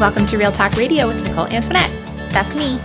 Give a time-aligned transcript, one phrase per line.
[0.00, 1.90] Welcome to Real Talk Radio with Nicole Antoinette.
[2.30, 2.76] That's me,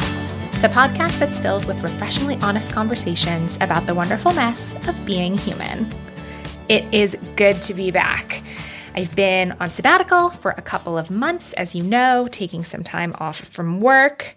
[0.60, 5.88] the podcast that's filled with refreshingly honest conversations about the wonderful mess of being human.
[6.67, 8.43] It is good to be back.
[8.96, 13.16] I've been on sabbatical for a couple of months, as you know, taking some time
[13.18, 14.36] off from work.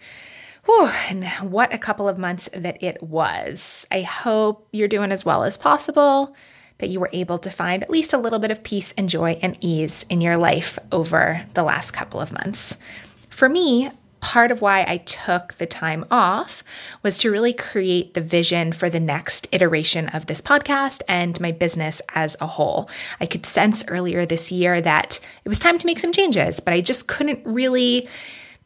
[0.67, 3.89] Whew, and what a couple of months that it was.
[3.91, 6.33] I hope you're doing as well as possible
[6.79, 9.39] that you were able to find at least a little bit of peace and joy
[9.43, 12.79] and ease in your life over the last couple of months.
[13.31, 16.65] For me, part of why I took the time off
[17.03, 21.53] was to really create the vision for the next iteration of this podcast and my
[21.53, 22.91] business as a whole.
[23.21, 26.75] I could sense earlier this year that it was time to make some changes, but
[26.75, 28.09] I just couldn't really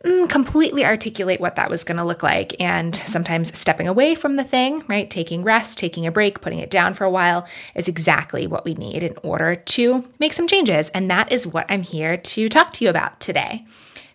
[0.04, 2.60] Mm, completely articulate what that was going to look like.
[2.60, 5.08] And sometimes stepping away from the thing, right?
[5.08, 8.74] Taking rest, taking a break, putting it down for a while is exactly what we
[8.74, 10.88] need in order to make some changes.
[10.90, 13.64] And that is what I'm here to talk to you about today.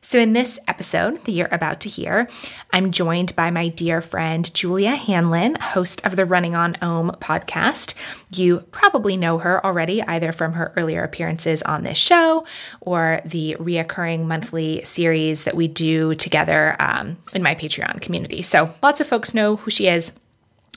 [0.08, 2.30] So, in this episode that you're about to hear,
[2.72, 7.94] I'm joined by my dear friend Julia Hanlon, host of the Running on Om podcast.
[8.34, 12.46] You probably know her already, either from her earlier appearances on this show
[12.80, 18.44] or the reoccurring monthly series that we do together um, in my Patreon community.
[18.44, 20.18] So, lots of folks know who she is.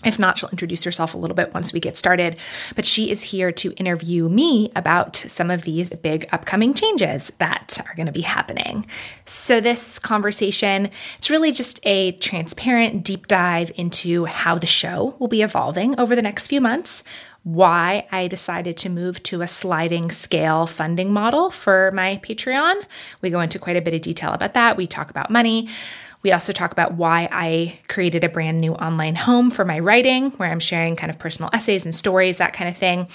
[0.05, 2.37] If not, she'll introduce herself a little bit once we get started.
[2.75, 7.79] But she is here to interview me about some of these big upcoming changes that
[7.87, 8.87] are going to be happening.
[9.27, 15.29] So, this conversation, it's really just a transparent deep dive into how the show will
[15.29, 17.05] be evolving over the next few months,
[17.43, 22.83] why I decided to move to a sliding scale funding model for my Patreon.
[23.21, 24.77] We go into quite a bit of detail about that.
[24.77, 25.69] We talk about money.
[26.23, 30.31] We also talk about why I created a brand new online home for my writing,
[30.33, 33.09] where I'm sharing kind of personal essays and stories, that kind of thing.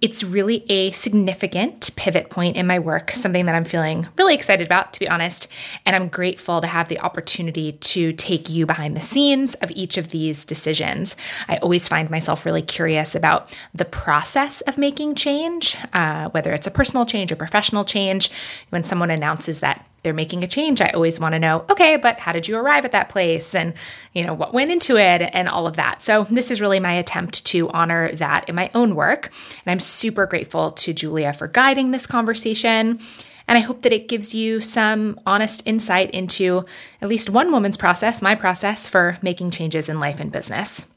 [0.00, 4.66] It's really a significant pivot point in my work, something that I'm feeling really excited
[4.66, 5.46] about, to be honest.
[5.84, 9.98] And I'm grateful to have the opportunity to take you behind the scenes of each
[9.98, 11.16] of these decisions.
[11.48, 16.66] I always find myself really curious about the process of making change, uh, whether it's
[16.66, 18.30] a personal change or professional change.
[18.70, 22.18] When someone announces that they're making a change, I always want to know, okay, but
[22.18, 23.54] how did you arrive at that place?
[23.54, 23.74] And,
[24.12, 26.02] you know, what went into it and all of that.
[26.02, 29.30] So, this is really my attempt to honor that in my own work.
[29.64, 33.00] And I'm super grateful to Julia for guiding this conversation.
[33.48, 36.64] And I hope that it gives you some honest insight into
[37.02, 40.89] at least one woman's process, my process for making changes in life and business.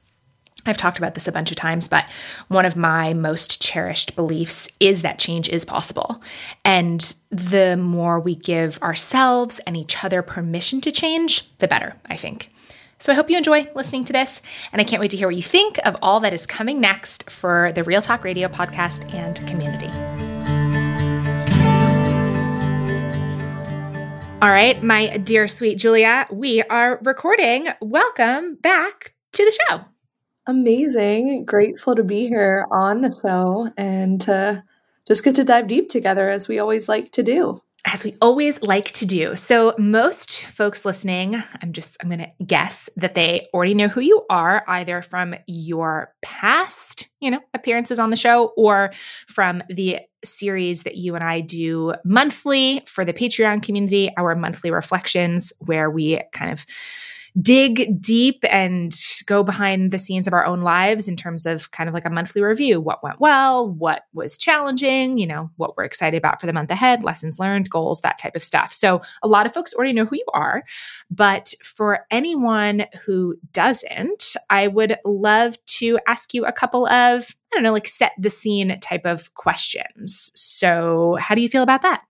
[0.65, 2.07] I've talked about this a bunch of times, but
[2.47, 6.21] one of my most cherished beliefs is that change is possible.
[6.63, 12.15] And the more we give ourselves and each other permission to change, the better, I
[12.15, 12.49] think.
[12.97, 14.41] So I hope you enjoy listening to this,
[14.71, 17.29] and I can't wait to hear what you think of all that is coming next
[17.29, 19.87] for the Real Talk Radio podcast and community.
[24.41, 27.67] All right, my dear sweet Julia, we are recording.
[27.81, 29.92] Welcome back to the show.
[30.45, 31.45] Amazing.
[31.45, 34.63] Grateful to be here on the show and to
[35.07, 37.59] just get to dive deep together as we always like to do.
[37.85, 39.35] As we always like to do.
[39.35, 43.99] So, most folks listening, I'm just, I'm going to guess that they already know who
[43.99, 48.93] you are, either from your past, you know, appearances on the show or
[49.27, 54.71] from the series that you and I do monthly for the Patreon community, our monthly
[54.71, 56.65] reflections, where we kind of
[57.41, 58.95] dig deep and
[59.25, 62.09] go behind the scenes of our own lives in terms of kind of like a
[62.09, 66.45] monthly review what went well, what was challenging, you know, what we're excited about for
[66.45, 68.71] the month ahead, lessons learned, goals, that type of stuff.
[68.71, 70.63] So a lot of folks already know who you are.
[71.09, 77.55] But for anyone who doesn't, I would love to ask you a couple of, I
[77.55, 80.31] don't know, like set the scene type of questions.
[80.35, 82.03] So, how do you feel about that?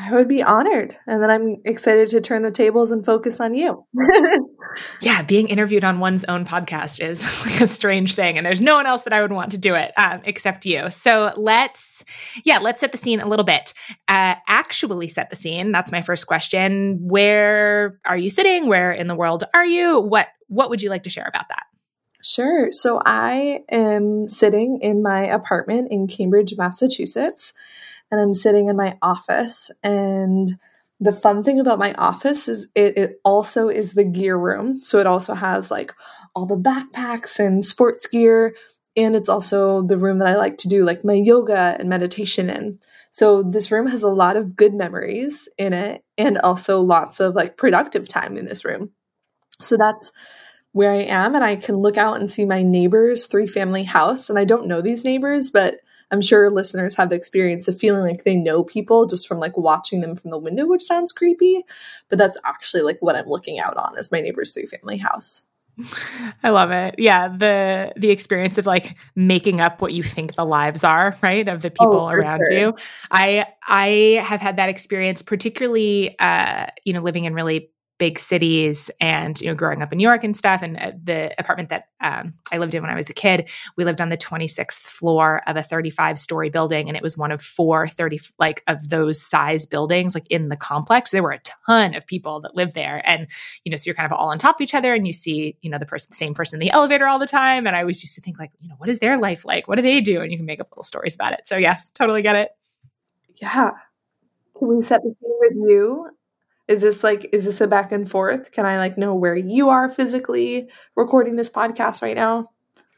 [0.00, 0.94] I would be honored.
[1.08, 3.84] And then I'm excited to turn the tables and focus on you.
[5.00, 8.36] yeah, being interviewed on one's own podcast is like a strange thing.
[8.36, 10.88] And there's no one else that I would want to do it um, except you.
[10.90, 12.04] So let's,
[12.44, 13.74] yeah, let's set the scene a little bit.
[14.06, 15.72] Uh, actually, set the scene.
[15.72, 17.00] That's my first question.
[17.02, 18.68] Where are you sitting?
[18.68, 19.98] Where in the world are you?
[19.98, 21.64] What What would you like to share about that?
[22.22, 22.68] Sure.
[22.72, 27.52] So I am sitting in my apartment in Cambridge, Massachusetts
[28.10, 29.70] and I'm sitting in my office.
[29.82, 30.50] And
[31.00, 34.80] the fun thing about my office is it, it also is the gear room.
[34.80, 35.92] So it also has like
[36.34, 38.54] all the backpacks and sports gear.
[38.96, 42.50] And it's also the room that I like to do like my yoga and meditation
[42.50, 42.78] in.
[43.10, 47.34] So this room has a lot of good memories in it and also lots of
[47.34, 48.90] like productive time in this room.
[49.60, 50.12] So that's
[50.72, 54.28] where I am and I can look out and see my neighbor's three family house
[54.28, 55.78] and I don't know these neighbors but
[56.10, 59.56] I'm sure listeners have the experience of feeling like they know people just from like
[59.56, 61.64] watching them from the window, which sounds creepy,
[62.08, 65.44] but that's actually like what I'm looking out on is my neighbor's three family house.
[66.42, 66.96] I love it.
[66.98, 71.46] Yeah, the the experience of like making up what you think the lives are, right?
[71.46, 72.58] Of the people oh, around sure.
[72.58, 72.74] you.
[73.10, 78.90] I I have had that experience particularly uh you know living in really big cities
[79.00, 81.88] and you know growing up in New York and stuff and uh, the apartment that
[82.00, 85.42] um, I lived in when I was a kid we lived on the 26th floor
[85.46, 89.20] of a 35 story building and it was one of four 30 like of those
[89.20, 91.10] size buildings like in the complex.
[91.10, 93.26] There were a ton of people that lived there and
[93.64, 95.56] you know so you're kind of all on top of each other and you see
[95.60, 97.80] you know the person the same person in the elevator all the time and I
[97.80, 99.66] always used to think like you know what is their life like?
[99.66, 100.20] What do they do?
[100.20, 101.46] And you can make up little stories about it.
[101.46, 102.50] So yes totally get it.
[103.36, 103.70] Yeah.
[104.58, 106.10] Can we set the scene with you
[106.68, 108.52] is this like is this a back and forth?
[108.52, 112.46] Can i like know where you are physically recording this podcast right now?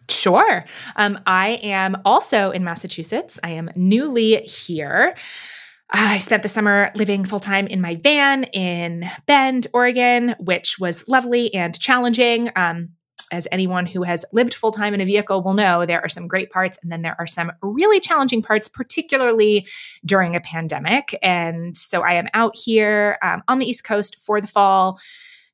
[0.08, 0.64] Sure.
[0.96, 3.38] Um, i am also in massachusetts.
[3.42, 5.14] I am newly here.
[5.92, 11.08] I spent the summer living full time in my van in Bend, Oregon, which was
[11.08, 12.50] lovely and challenging.
[12.54, 12.90] Um,
[13.30, 16.28] as anyone who has lived full time in a vehicle will know, there are some
[16.28, 19.66] great parts and then there are some really challenging parts, particularly
[20.04, 21.18] during a pandemic.
[21.22, 24.98] And so I am out here um, on the East Coast for the fall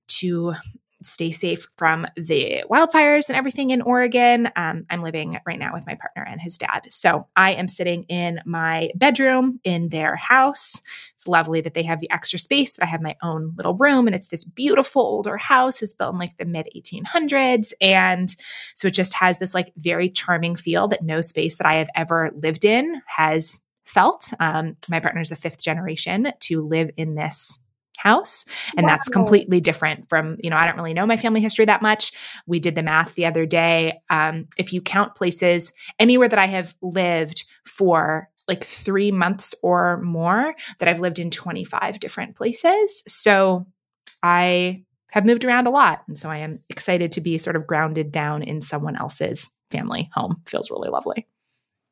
[0.08, 0.54] to
[1.02, 4.50] stay safe from the wildfires and everything in Oregon.
[4.56, 6.86] Um, I'm living right now with my partner and his dad.
[6.88, 10.80] So I am sitting in my bedroom in their house.
[11.14, 14.06] It's lovely that they have the extra space, that I have my own little room.
[14.06, 15.82] And it's this beautiful older house.
[15.82, 17.72] It's built in like the mid 1800s.
[17.80, 18.34] And
[18.74, 21.90] so it just has this like very charming feel that no space that I have
[21.94, 24.32] ever lived in has felt.
[24.40, 27.62] Um, my partner is a fifth generation to live in this
[27.96, 28.44] house
[28.76, 28.92] and wow.
[28.92, 32.12] that's completely different from you know i don't really know my family history that much.
[32.46, 34.00] We did the math the other day.
[34.10, 40.00] Um, if you count places anywhere that i have lived for like three months or
[40.02, 43.02] more that i've lived in 25 different places.
[43.06, 43.66] So
[44.22, 47.66] i have moved around a lot and so i am excited to be sort of
[47.66, 50.42] grounded down in someone else's family home.
[50.46, 51.26] Feels really lovely.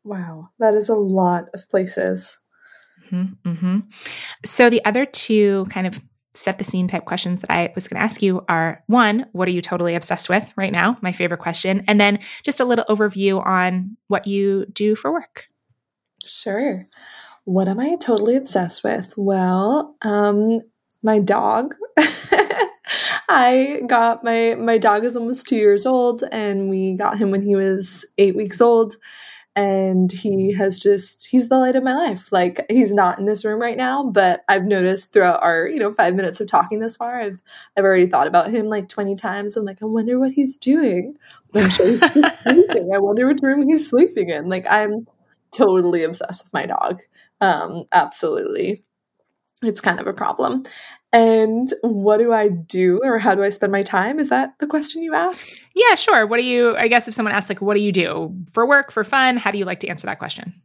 [0.05, 0.51] Wow.
[0.59, 2.39] That is a lot of places
[3.15, 3.79] Mm-hmm, mm-hmm.
[4.45, 6.03] So the other two kind of
[6.35, 9.47] set the scene type questions that I was going to ask you are one, what
[9.47, 10.99] are you totally obsessed with right now?
[11.01, 11.85] My favorite question.
[11.87, 15.47] And then just a little overview on what you do for work.
[16.25, 16.87] Sure.
[17.45, 19.15] What am I totally obsessed with?
[19.17, 20.61] Well, um,
[21.03, 21.75] my dog.
[23.29, 27.43] I got my my dog is almost two years old, and we got him when
[27.43, 28.97] he was eight weeks old
[29.57, 32.33] and he has just he's the light of my life.
[32.33, 35.93] Like he's not in this room right now but i've noticed throughout our you know
[35.93, 37.43] five minutes of talking this far i've
[37.77, 39.57] i've already thought about him like 20 times.
[39.57, 41.17] I'm like i wonder what he's doing.
[41.55, 42.01] I'm sure he's
[42.41, 44.49] sleeping i wonder which room he's sleeping in.
[44.49, 45.07] Like i'm
[45.53, 47.01] totally obsessed with my dog.
[47.41, 48.83] Um absolutely.
[49.63, 50.65] It's kind of a problem
[51.15, 54.19] and what do I do or how do I spend my time?
[54.19, 55.63] Is that the question you asked?
[55.73, 56.27] Yeah, sure.
[56.27, 58.91] What do you, I guess if someone asks, like, what do you do for work,
[58.91, 59.37] for fun?
[59.37, 60.61] How do you like to answer that question?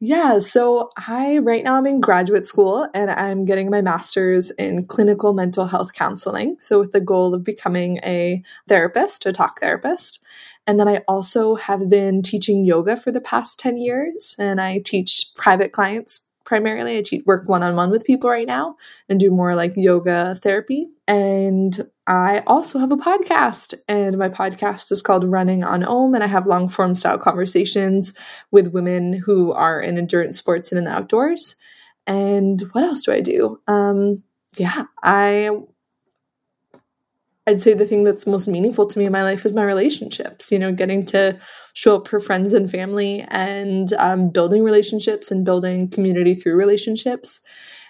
[0.00, 4.86] Yeah, so I right now I'm in graduate school and I'm getting my master's in
[4.86, 6.56] clinical mental health counseling.
[6.60, 10.22] So, with the goal of becoming a therapist, a talk therapist.
[10.66, 14.80] And then I also have been teaching yoga for the past 10 years and I
[14.80, 16.96] teach private clients primarily.
[16.96, 18.76] I teach, work one on one with people right now
[19.10, 20.86] and do more like yoga therapy.
[21.06, 26.14] And I also have a podcast, and my podcast is called Running on Om.
[26.14, 28.18] And I have long form style conversations
[28.50, 31.56] with women who are in endurance sports and in the outdoors.
[32.06, 33.60] And what else do I do?
[33.66, 34.22] Um,
[34.56, 35.50] yeah, I
[37.46, 40.50] I'd say the thing that's most meaningful to me in my life is my relationships,
[40.50, 41.38] you know, getting to
[41.74, 47.40] show up for friends and family and um, building relationships and building community through relationships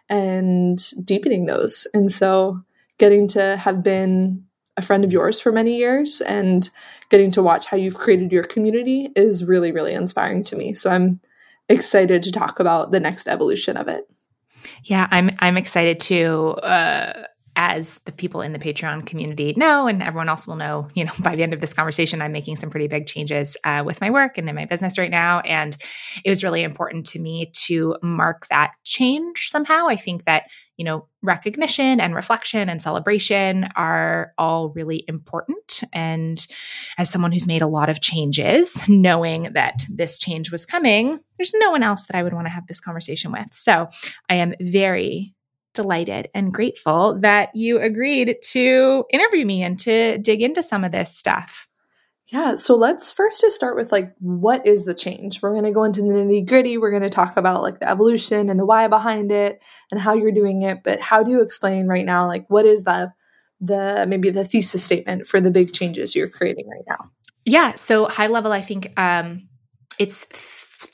[0.09, 1.87] and deepening those.
[1.95, 2.61] And so
[2.99, 4.45] getting to have been
[4.77, 6.69] a friend of yours for many years and
[7.11, 10.75] getting to watch how you've created your community is really, really inspiring to me.
[10.75, 11.21] So I'm
[11.69, 14.07] excited to talk about the next evolution of it.
[14.85, 17.25] Yeah, I'm I'm excited to uh
[17.57, 21.13] as the people in the Patreon community know, and everyone else will know, you know,
[21.21, 24.11] by the end of this conversation, I'm making some pretty big changes uh, with my
[24.11, 25.41] work and in my business right now.
[25.41, 25.77] And
[26.25, 29.89] it was really important to me to mark that change somehow.
[29.89, 30.45] I think that,
[30.77, 35.83] you know, recognition and reflection and celebration are all really important.
[35.93, 36.47] And
[36.99, 41.53] as someone who's made a lot of changes, knowing that this change was coming, there's
[41.55, 43.53] no one else that I would want to have this conversation with.
[43.53, 43.89] So
[44.29, 45.35] I am very
[45.77, 50.93] delighted and grateful that you agreed to interview me and to dig into some of
[50.93, 51.69] this stuff.
[52.29, 55.41] Yeah, so let's first just start with like what is the change?
[55.41, 56.77] We're going to go into the nitty gritty.
[56.77, 60.15] We're going to talk about like the evolution and the why behind it and how
[60.15, 60.83] you're doing it.
[60.83, 63.13] But how do you explain right now like what is the
[63.61, 67.11] the maybe the thesis statement for the big changes you're creating right now?
[67.45, 69.49] Yeah, so high level, I think um,
[70.01, 70.27] it's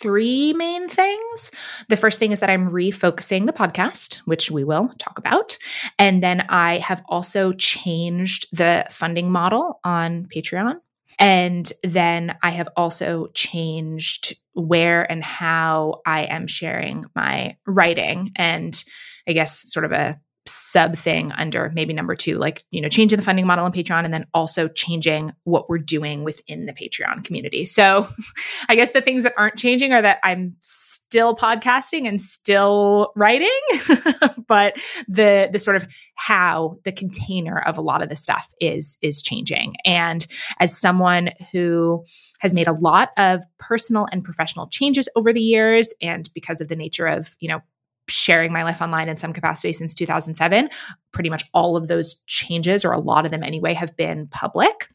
[0.03, 1.51] three main things.
[1.89, 5.57] The first thing is that I'm refocusing the podcast, which we will talk about.
[5.99, 10.75] And then I have also changed the funding model on Patreon.
[11.19, 18.83] And then I have also changed where and how I am sharing my writing and
[19.29, 23.17] I guess sort of a sub thing under maybe number two, like, you know, changing
[23.17, 27.25] the funding model on Patreon and then also changing what we're doing within the Patreon
[27.25, 27.65] community.
[27.65, 28.09] So
[28.69, 33.51] I guess the things that aren't changing are that I'm still podcasting and still writing,
[34.49, 38.97] but the the sort of how the container of a lot of the stuff is
[39.03, 39.77] is changing.
[39.85, 40.27] And
[40.59, 42.05] as someone who
[42.41, 46.69] has made a lot of personal and professional changes over the years and because of
[46.69, 47.61] the nature of, you know,
[48.09, 50.69] sharing my life online in some capacity since 2007.
[51.13, 54.89] Pretty much all of those changes, or a lot of them anyway, have been public.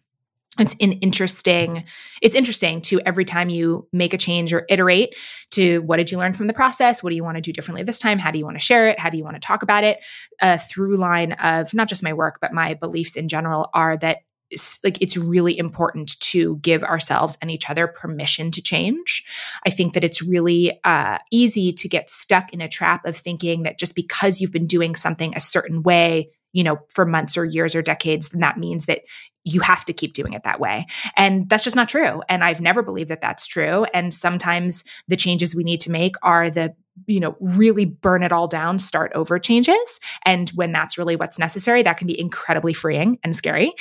[0.59, 1.83] It's an interesting,
[2.19, 5.13] it's interesting to every time you make a change or iterate
[5.51, 7.03] to what did you learn from the process?
[7.03, 8.17] What do you want to do differently this time?
[8.17, 8.99] How do you want to share it?
[8.99, 9.99] How do you want to talk about it?
[10.41, 14.17] A through line of not just my work, but my beliefs in general are that
[14.83, 19.25] like it's really important to give ourselves and each other permission to change.
[19.65, 23.63] I think that it's really uh, easy to get stuck in a trap of thinking
[23.63, 27.45] that just because you've been doing something a certain way, you know, for months or
[27.45, 29.01] years or decades, then that means that
[29.43, 30.85] you have to keep doing it that way.
[31.15, 32.21] And that's just not true.
[32.27, 33.85] And I've never believed that that's true.
[33.93, 36.75] And sometimes the changes we need to make are the
[37.05, 39.99] you know, really burn it all down, start over changes.
[40.25, 43.73] And when that's really what's necessary, that can be incredibly freeing and scary.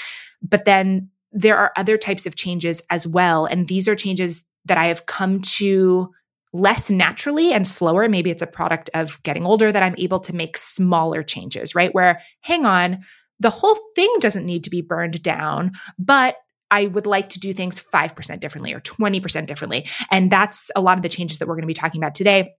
[0.42, 3.46] But then there are other types of changes as well.
[3.46, 6.11] And these are changes that I have come to
[6.52, 8.08] less naturally and slower.
[8.08, 11.94] Maybe it's a product of getting older that I'm able to make smaller changes, right?
[11.94, 13.00] Where, hang on,
[13.38, 16.37] the whole thing doesn't need to be burned down, but
[16.70, 19.87] I would like to do things 5% differently or 20% differently.
[20.11, 22.54] And that's a lot of the changes that we're going to be talking about today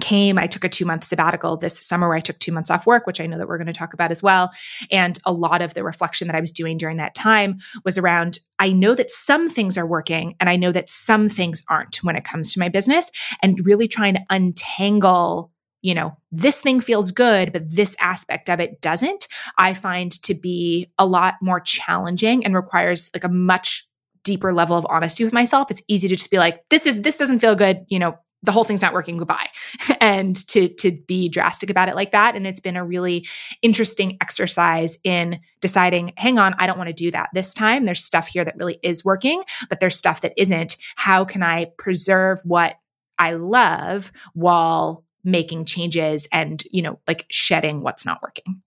[0.00, 2.86] came i took a two month sabbatical this summer where i took two months off
[2.86, 4.50] work which i know that we're going to talk about as well.
[4.90, 8.38] And a lot of the reflection that i was doing during that time was around
[8.58, 12.16] i know that some things are working and i know that some things aren't when
[12.16, 13.10] it comes to my business
[13.42, 15.50] and really trying to untangle
[15.82, 20.34] you know this thing feels good but this aspect of it doesn't i find to
[20.34, 23.86] be a lot more challenging and requires like a much
[24.24, 25.70] deeper level of honesty with myself.
[25.70, 28.52] It's easy to just be like this is this doesn't feel good you know the
[28.52, 29.48] whole thing's not working goodbye.
[30.00, 32.34] And to to be drastic about it like that.
[32.34, 33.26] And it's been a really
[33.62, 37.84] interesting exercise in deciding hang on i don't want to do that this time.
[37.84, 40.76] There's stuff here that really is working but there's stuff that isn't.
[40.96, 42.76] How can i preserve what
[43.18, 48.62] i love while making changes and you know like shedding what's not working?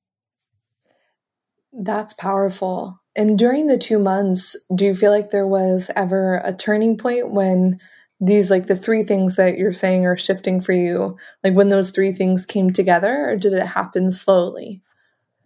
[1.74, 3.01] That's powerful.
[3.17, 7.32] And during the 2 months do you feel like there was ever a turning point
[7.32, 7.79] when
[8.20, 11.92] these like the three things that you're saying are shifting for you like when those
[11.92, 14.82] three things came together or did it happen slowly?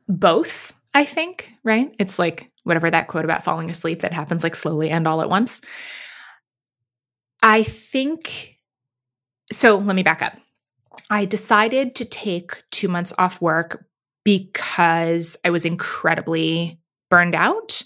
[0.08, 1.96] Both i think right?
[2.00, 5.30] It's like whatever that quote about falling asleep that happens like slowly and all at
[5.30, 5.62] once.
[7.42, 8.58] I think
[9.52, 10.38] so let me back up.
[11.10, 13.86] I decided to take 2 months off work
[14.24, 17.84] because i was incredibly burned out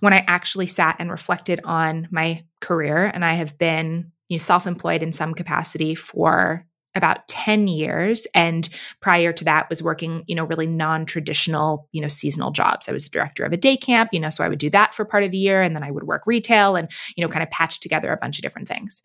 [0.00, 3.06] when I actually sat and reflected on my career.
[3.06, 6.66] And I have been you know, self-employed in some capacity for
[6.96, 8.68] about 10 years and
[9.00, 12.88] prior to that was working you know really non-traditional you know seasonal jobs.
[12.88, 14.94] I was the director of a day camp you know so i would do that
[14.94, 17.42] for part of the year and then i would work retail and you know kind
[17.42, 19.02] of patch together a bunch of different things.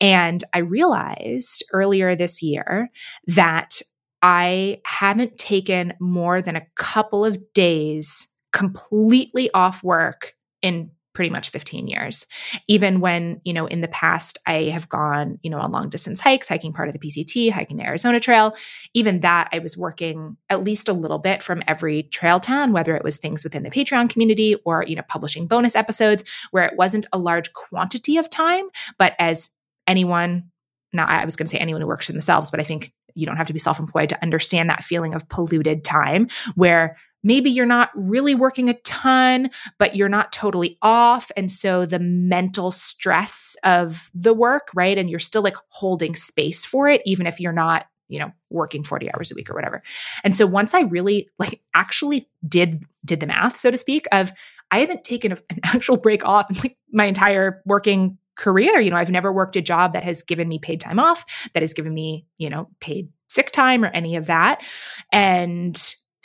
[0.00, 2.90] And i realized earlier this year
[3.26, 3.82] that
[4.22, 11.48] i haven't taken more than a couple of days completely off work in pretty much
[11.48, 12.26] 15 years.
[12.68, 16.20] Even when, you know, in the past I have gone, you know, on long distance
[16.20, 18.54] hikes, hiking part of the PCT, hiking the Arizona Trail,
[18.92, 22.94] even that I was working at least a little bit from every trail town, whether
[22.94, 26.76] it was things within the Patreon community or, you know, publishing bonus episodes where it
[26.76, 28.66] wasn't a large quantity of time,
[28.98, 29.48] but as
[29.86, 30.50] anyone
[30.92, 33.24] now I was going to say anyone who works for themselves, but I think you
[33.24, 36.96] don't have to be self employed to understand that feeling of polluted time where
[37.26, 41.30] maybe you're not really working a ton, but you're not totally off.
[41.36, 44.96] And so the mental stress of the work, right?
[44.96, 48.84] And you're still like holding space for it, even if you're not you know working
[48.84, 49.82] 40 hours a week or whatever
[50.22, 54.30] and so once i really like actually did did the math so to speak of
[54.70, 58.80] I haven't taken a, an actual break off in like my entire working career.
[58.80, 61.62] You know, I've never worked a job that has given me paid time off, that
[61.62, 64.62] has given me, you know, paid sick time or any of that.
[65.12, 65.76] And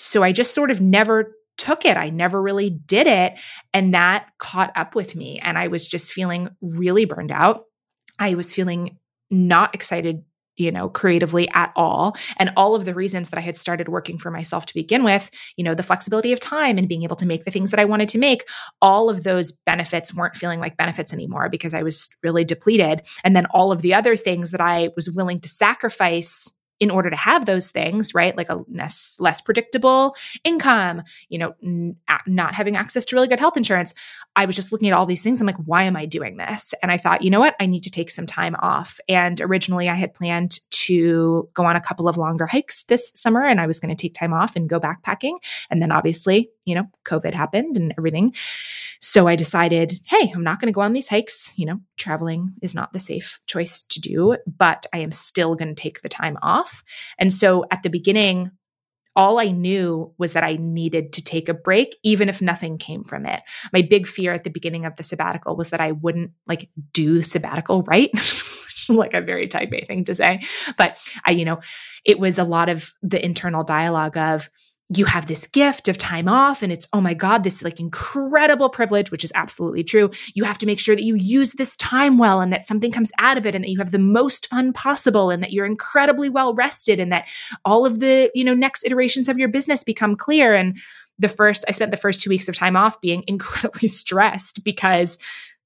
[0.02, 1.98] so I just sort of never took it.
[1.98, 3.34] I never really did it.
[3.74, 5.40] And that caught up with me.
[5.40, 7.66] And I was just feeling really burned out.
[8.18, 8.98] I was feeling
[9.30, 10.24] not excited
[10.58, 12.16] you know, creatively at all.
[12.38, 15.32] And all of the reasons that I had started working for myself to begin with,
[15.56, 17.86] you know, the flexibility of time and being able to make the things that I
[17.86, 18.44] wanted to make,
[18.82, 23.08] all of those benefits weren't feeling like benefits anymore because I was really depleted.
[23.24, 27.12] And then all of the other things that I was willing to sacrifice in order
[27.12, 28.36] to have those things, right?
[28.36, 31.96] Like a less, less predictable income, you know, n-
[32.26, 33.94] not having access to really good health insurance.
[34.36, 35.42] I was just looking at all these things.
[35.42, 36.74] I'm like, why am I doing this?
[36.82, 37.56] And I thought, you know what?
[37.60, 39.00] I need to take some time off.
[39.10, 43.46] And originally I had planned to go on a couple of longer hikes this summer
[43.46, 45.36] and I was going to take time off and go backpacking.
[45.70, 48.34] And then obviously, you know, COVID happened and everything.
[49.02, 51.52] So I decided, hey, I'm not going to go on these hikes.
[51.58, 55.76] You know, traveling is not the safe choice to do, but I am still going
[55.76, 56.84] to take the time off.
[57.18, 58.52] And so at the beginning,
[59.16, 63.04] all I knew was that I needed to take a break, even if nothing came
[63.04, 63.42] from it.
[63.74, 67.22] My big fear at the beginning of the sabbatical was that I wouldn't like do
[67.22, 68.12] sabbatical right.
[68.90, 70.42] like a very type A thing to say.
[70.78, 71.60] But I, you know,
[72.06, 74.50] it was a lot of the internal dialogue of,
[74.98, 78.70] you have this gift of time off and it's oh my god this like incredible
[78.70, 80.10] privilege which is absolutely true.
[80.34, 83.12] You have to make sure that you use this time well and that something comes
[83.18, 86.30] out of it and that you have the most fun possible and that you're incredibly
[86.30, 87.28] well rested and that
[87.64, 90.56] all of the you know next iterations of your business become clear.
[90.56, 90.78] And
[91.20, 95.20] the first i spent the first 2 weeks of time off being incredibly stressed because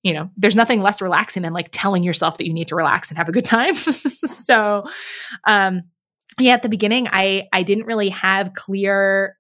[0.04, 3.10] you know there's nothing less relaxing than like telling yourself that you need to relax
[3.10, 3.74] and have a good time.
[4.46, 4.84] So
[5.46, 5.84] um
[6.40, 9.38] yeah, at the beginning, I I didn't really have clear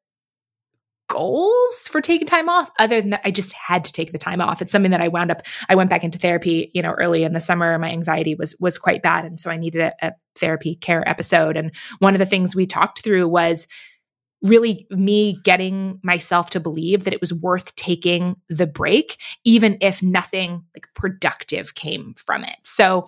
[1.08, 2.72] goals for taking time off.
[2.80, 4.62] Other than that i just had to take the time off.
[4.62, 7.34] It's something that i wound up i went back into therapy you know early in
[7.34, 7.78] the summer.
[7.78, 11.58] My anxiety was was quite bad and so i needed a, a therapy care episode.
[11.58, 13.68] And one of the things we talked through was
[14.42, 20.04] really me getting myself to believe that it was worth taking the break even if
[20.04, 22.58] nothing like productive came from it.
[22.64, 23.08] So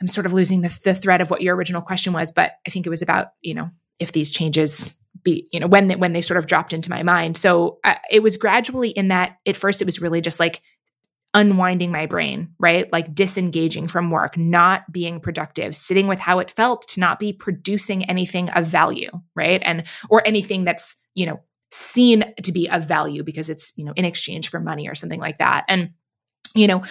[0.00, 2.70] I'm sort of losing the, the thread of what your original question was, but I
[2.70, 6.12] think it was about, you know, if these changes be, you know, when they, when
[6.12, 7.36] they sort of dropped into my mind.
[7.36, 10.62] So uh, it was gradually in that at first it was really just like
[11.34, 12.90] unwinding my brain, right?
[12.92, 17.32] Like disengaging from work, not being productive, sitting with how it felt to not be
[17.32, 19.62] producing anything of value, right?
[19.64, 23.92] And or anything that's, you know, seen to be of value because it's, you know,
[23.94, 25.64] in exchange for money or something like that.
[25.68, 25.92] And
[26.54, 26.82] you know,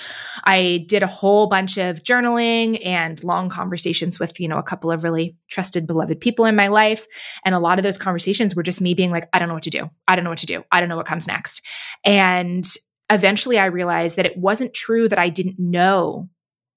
[0.43, 4.89] I did a whole bunch of journaling and long conversations with, you know, a couple
[4.89, 7.05] of really trusted, beloved people in my life.
[7.43, 9.63] And a lot of those conversations were just me being like, I don't know what
[9.63, 9.89] to do.
[10.07, 10.63] I don't know what to do.
[10.71, 11.61] I don't know what comes next.
[12.05, 12.65] And
[13.09, 16.29] eventually I realized that it wasn't true that I didn't know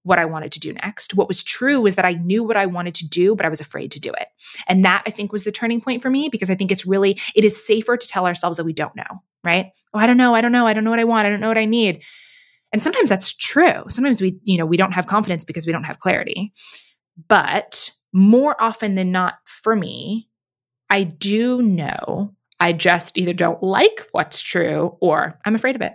[0.03, 1.15] what I wanted to do next.
[1.15, 3.61] What was true was that I knew what I wanted to do, but I was
[3.61, 4.27] afraid to do it.
[4.67, 7.21] And that I think was the turning point for me because I think it's really,
[7.37, 9.71] it is safer to tell ourselves that we don't know, right?
[9.95, 10.35] Oh, I don't know.
[10.35, 10.67] I don't know.
[10.67, 11.27] I don't know what I want.
[11.27, 12.03] I don't know what I need
[12.73, 13.85] and sometimes that's true.
[13.89, 16.53] Sometimes we, you know, we don't have confidence because we don't have clarity.
[17.29, 20.29] But more often than not, for me,
[20.89, 25.95] I do know I just either don't like what's true or I'm afraid of it.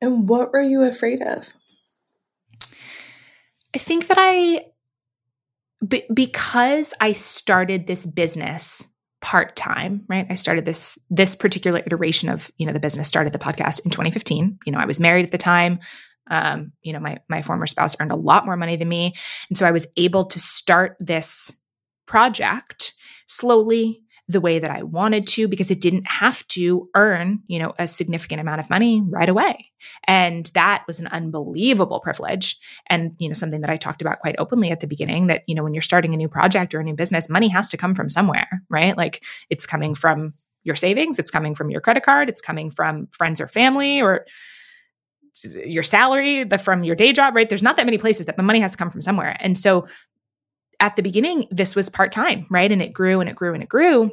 [0.00, 1.52] And what were you afraid of?
[3.74, 4.66] I think that I,
[5.86, 8.86] b- because I started this business
[9.24, 10.26] part time, right?
[10.28, 13.90] I started this this particular iteration of you know the business started the podcast in
[13.90, 14.58] 2015.
[14.66, 15.78] You know, I was married at the time.
[16.30, 19.14] Um, you know, my my former spouse earned a lot more money than me,
[19.48, 21.58] and so I was able to start this
[22.06, 22.92] project
[23.26, 27.74] slowly the way that I wanted to because it didn't have to earn, you know,
[27.78, 29.70] a significant amount of money right away.
[30.04, 32.56] And that was an unbelievable privilege
[32.88, 35.54] and, you know, something that I talked about quite openly at the beginning that, you
[35.54, 37.94] know, when you're starting a new project or a new business, money has to come
[37.94, 38.96] from somewhere, right?
[38.96, 40.32] Like it's coming from
[40.62, 44.24] your savings, it's coming from your credit card, it's coming from friends or family or
[45.66, 47.48] your salary, the from your day job, right?
[47.48, 49.36] There's not that many places that the money has to come from somewhere.
[49.40, 49.86] And so
[50.80, 52.70] at the beginning, this was part time, right?
[52.70, 54.10] And it grew and it grew and it grew,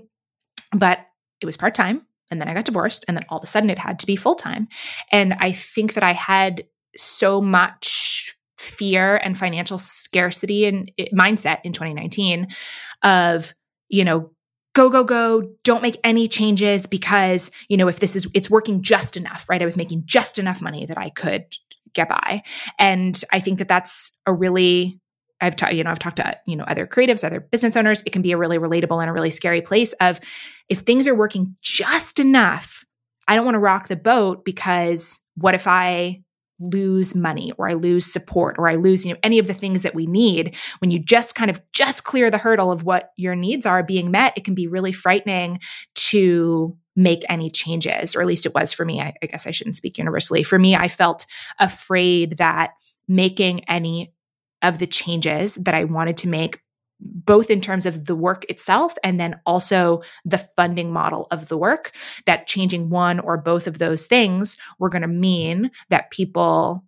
[0.74, 1.00] but
[1.42, 2.06] it was part time.
[2.30, 3.04] And then I got divorced.
[3.08, 4.68] And then all of a sudden it had to be full time.
[5.12, 6.64] And I think that I had
[6.96, 12.48] so much fear and financial scarcity and eh, mindset in 2019
[13.04, 13.54] of,
[13.90, 14.32] you know,
[14.74, 18.82] go go go don't make any changes because you know if this is it's working
[18.82, 21.44] just enough right i was making just enough money that i could
[21.94, 22.42] get by
[22.80, 24.98] and i think that that's a really
[25.42, 28.04] I've you know, I've talked to, you know, other creatives, other business owners.
[28.06, 30.20] It can be a really relatable and a really scary place of
[30.70, 32.86] if things are working just enough,
[33.28, 36.22] I don't want to rock the boat because what if I
[36.60, 39.82] lose money or I lose support or I lose you know any of the things
[39.82, 40.56] that we need?
[40.80, 44.12] When you just kind of just clear the hurdle of what your needs are being
[44.12, 45.60] met it can be really frightening
[45.96, 49.02] to make any changes or at least it was for me.
[49.02, 50.44] I, I guess I shouldn't speak universally.
[50.44, 51.26] For me I felt
[51.58, 52.72] afraid that
[53.08, 54.14] making any
[54.62, 56.60] of the changes that I wanted to make
[57.02, 61.58] both in terms of the work itself and then also the funding model of the
[61.58, 61.96] work
[62.26, 66.84] that changing one or both of those things were going to mean that people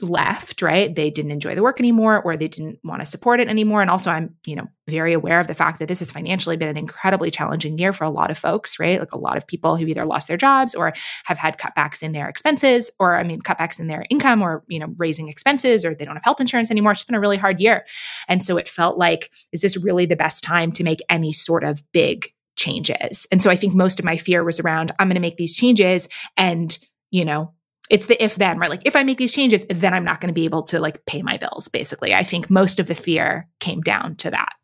[0.00, 3.48] left right they didn't enjoy the work anymore or they didn't want to support it
[3.48, 3.82] anymore.
[3.82, 6.68] And also i'm you know very aware of the fact that this has financially been
[6.68, 8.98] an incredibly challenging year for a lot of folks right?
[8.98, 12.12] Like a lot of people who either lost their jobs or have had cutbacks in
[12.12, 15.94] their expenses or i mean cutbacks in their income or you know raising expenses or
[15.94, 16.92] they don't have health insurance anymore.
[16.92, 17.84] It's been a really hard year.
[18.28, 21.62] And so it felt like is this really the best time to make any sort
[21.62, 23.26] of big changes?
[23.30, 25.54] And so i think most of my fear was around i'm going to make these
[25.54, 26.78] changes and
[27.10, 27.52] you know
[27.92, 28.70] it's the if then, right?
[28.70, 31.04] Like if I make these changes, then I'm not going to be able to like
[31.04, 32.14] pay my bills, basically.
[32.14, 34.54] I think most of the fear came down to that.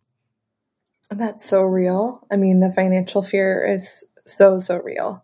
[1.10, 2.26] That's so real.
[2.32, 5.22] I mean, the financial fear is so, so real.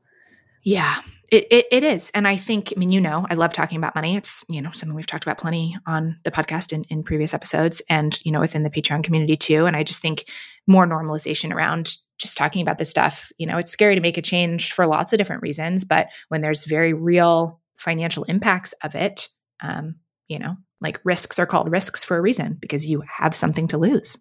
[0.63, 1.01] Yeah,
[1.33, 2.11] it, it, it is.
[2.15, 4.17] And I think, I mean, you know, I love talking about money.
[4.17, 7.81] It's, you know, something we've talked about plenty on the podcast in, in previous episodes
[7.89, 9.65] and, you know, within the Patreon community too.
[9.65, 10.29] And I just think
[10.67, 14.23] more normalization around just talking about this stuff, you know, it's scary to make a
[14.23, 15.85] change for lots of different reasons.
[15.85, 19.29] But when there's very real financial impacts of it,
[19.61, 19.97] um,
[20.29, 23.79] you know, like risks are called risks for a reason because you have something to
[23.79, 24.19] lose.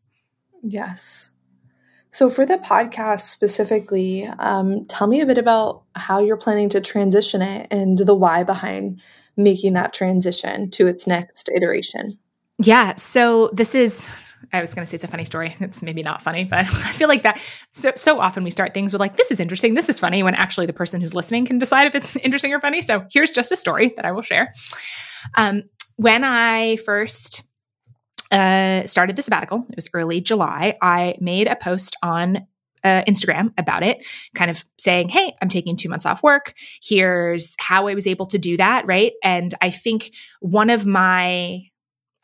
[0.62, 1.32] Yes.
[2.10, 6.80] So, for the podcast specifically, um, tell me a bit about how you're planning to
[6.80, 9.02] transition it and the why behind
[9.36, 12.14] making that transition to its next iteration.
[12.60, 12.96] Yeah.
[12.96, 15.56] So, this is I was going to say it's a funny story.
[15.60, 18.94] It's maybe not funny, but I feel like that so so often we start things
[18.94, 21.58] with like this is interesting, this is funny when actually the person who's listening can
[21.58, 22.82] decide if it's interesting or funny.
[22.82, 24.54] So here's just a story that I will share.
[25.36, 25.64] Um,
[25.96, 27.48] when I first
[28.32, 30.76] uh, started the sabbatical, it was early July.
[30.82, 32.48] I made a post on
[32.84, 34.04] uh, Instagram about it,
[34.36, 36.54] kind of saying, Hey, I'm taking two months off work.
[36.82, 38.86] Here's how I was able to do that.
[38.86, 39.14] Right.
[39.24, 41.64] And I think one of my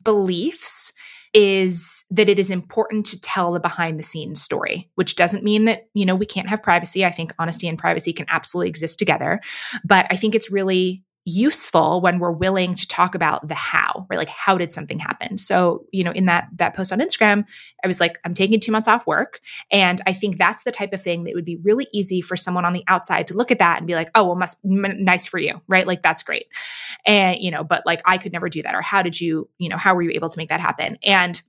[0.03, 0.91] beliefs
[1.34, 5.65] is that it is important to tell the behind the scenes story, which doesn't mean
[5.65, 7.06] that, you know, we can't have privacy.
[7.06, 9.39] I think honesty and privacy can absolutely exist together.
[9.84, 14.18] But I think it's really useful when we're willing to talk about the how right?
[14.18, 15.38] Like how did something happen?
[15.38, 17.46] So you know in that that post on instagram
[17.84, 19.39] i was like i'm taking two months off work.
[19.72, 22.65] And i think that's the type of thing that would be really easy for someone
[22.65, 25.28] on the outside to look at that and be like oh well must m- nice
[25.28, 25.88] for you right?
[25.88, 26.48] Like that's great.
[27.06, 28.76] And you know but like i could never do that.
[28.76, 30.98] Or how did you you know how were you able to make that happen?
[31.04, 31.42] And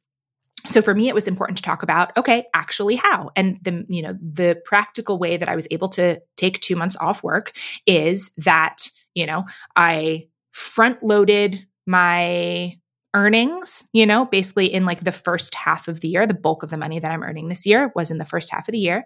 [0.66, 3.30] so for me it was important to talk about okay actually how?
[3.36, 6.96] And the you know the practical way that i was able to take 2 months
[6.96, 7.52] off work
[7.86, 9.44] is that you know,
[9.76, 12.79] I front loaded my
[13.14, 16.26] earnings, you know, basically in like the first half of the year.
[16.26, 18.68] The bulk of the money that I'm earning this year was in the first half
[18.68, 19.04] of the year.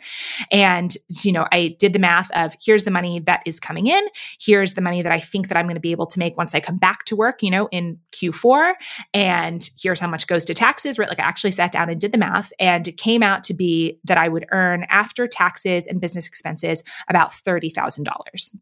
[0.51, 4.07] And, you know, I did the math of here's the money that is coming in,
[4.41, 6.55] here's the money that I think that I'm going to be able to make once
[6.55, 8.75] I come back to work, you know, in Q4.
[9.15, 11.09] And here's how much goes to taxes, right?
[11.09, 13.99] Like I actually sat down and did the math and it came out to be
[14.05, 18.05] that I would earn after taxes and business expenses about $30,000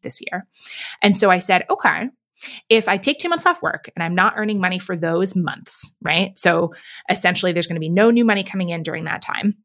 [0.03, 0.47] this year.
[1.03, 2.09] And so I said, okay,
[2.69, 5.95] if I take two months off work and I'm not earning money for those months,
[6.03, 6.37] right?
[6.39, 6.75] So
[7.11, 9.57] essentially, there's going to be no new money coming in during that time.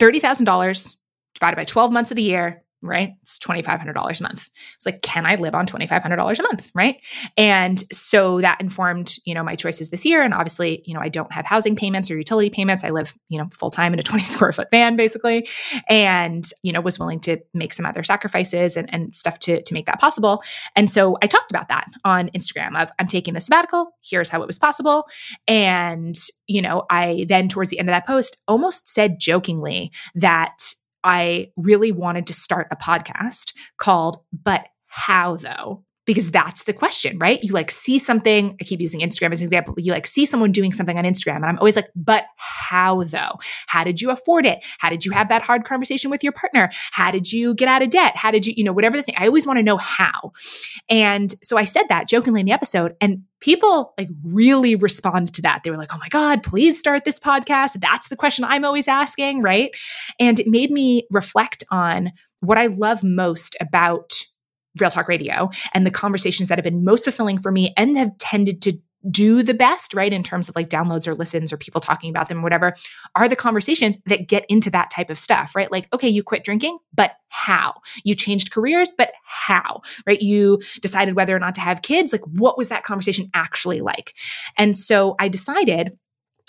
[0.00, 0.96] $30,000
[1.34, 3.10] divided by 12 months of the year right?
[3.22, 4.48] It's $2,500 a month.
[4.74, 6.70] It's like, can I live on $2,500 a month?
[6.74, 7.00] Right.
[7.36, 10.22] And so that informed, you know, my choices this year.
[10.22, 12.84] And obviously, you know, I don't have housing payments or utility payments.
[12.84, 15.48] I live, you know, full time in a 20 square foot van basically.
[15.88, 19.74] And, you know, was willing to make some other sacrifices and, and stuff to, to
[19.74, 20.42] make that possible.
[20.74, 23.90] And so I talked about that on Instagram of I'm taking the sabbatical.
[24.02, 25.06] Here's how it was possible.
[25.46, 26.16] And,
[26.46, 30.56] you know, I then towards the end of that post almost said jokingly that
[31.04, 35.84] I really wanted to start a podcast called But How Though?
[36.06, 37.42] Because that's the question, right?
[37.44, 40.50] You like see something, I keep using Instagram as an example, you like see someone
[40.50, 43.38] doing something on Instagram, and I'm always like, but how though?
[43.66, 44.64] How did you afford it?
[44.78, 46.70] How did you have that hard conversation with your partner?
[46.92, 48.16] How did you get out of debt?
[48.16, 50.32] How did you, you know, whatever the thing, I always want to know how.
[50.88, 55.42] And so I said that jokingly in the episode, and people like really responded to
[55.42, 55.62] that.
[55.62, 57.80] They were like, oh my God, please start this podcast.
[57.80, 59.42] That's the question I'm always asking.
[59.42, 59.74] Right.
[60.18, 64.12] And it made me reflect on what I love most about
[64.78, 68.16] Real Talk Radio and the conversations that have been most fulfilling for me and have
[68.18, 68.78] tended to
[69.08, 72.28] do the best, right, in terms of like downloads or listens or people talking about
[72.28, 72.74] them whatever,
[73.16, 75.72] are the conversations that get into that type of stuff, right?
[75.72, 77.74] Like, okay, you quit drinking, but how?
[78.04, 80.20] You changed careers, but how, right?
[80.20, 82.12] You decided whether or not to have kids.
[82.12, 84.14] Like, what was that conversation actually like?
[84.58, 85.96] And so I decided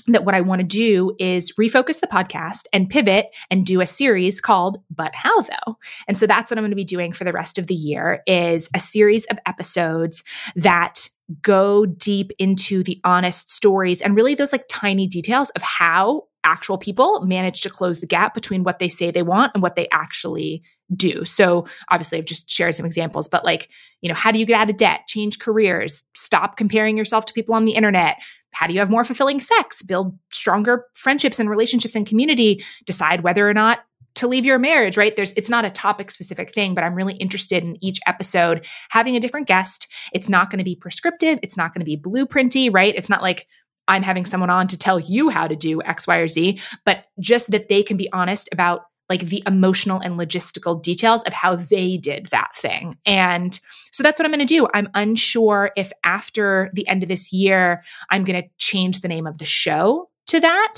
[0.07, 3.85] that what I want to do is refocus the podcast and pivot and do a
[3.85, 5.77] series called But How Though.
[6.07, 8.23] And so that's what I'm going to be doing for the rest of the year
[8.27, 10.23] is a series of episodes
[10.55, 11.09] that
[11.41, 16.77] go deep into the honest stories and really those like tiny details of how actual
[16.77, 19.87] people manage to close the gap between what they say they want and what they
[19.91, 20.63] actually
[20.95, 21.23] do.
[21.23, 23.69] So obviously I've just shared some examples, but like,
[24.01, 27.33] you know, how do you get out of debt, change careers, stop comparing yourself to
[27.33, 28.17] people on the internet,
[28.51, 33.23] how do you have more fulfilling sex, build stronger friendships and relationships and community, decide
[33.23, 33.79] whether or not
[34.15, 35.15] to leave your marriage, right?
[35.15, 39.15] There's it's not a topic specific thing, but I'm really interested in each episode having
[39.15, 39.87] a different guest.
[40.13, 42.93] It's not going to be prescriptive, it's not going to be blueprinty, right?
[42.95, 43.47] It's not like
[43.87, 47.05] I'm having someone on to tell you how to do X, Y, or Z, but
[47.19, 48.81] just that they can be honest about
[49.11, 52.97] like the emotional and logistical details of how they did that thing.
[53.05, 53.59] And
[53.91, 54.69] so that's what I'm going to do.
[54.73, 59.27] I'm unsure if after the end of this year, I'm going to change the name
[59.27, 60.75] of the show to that.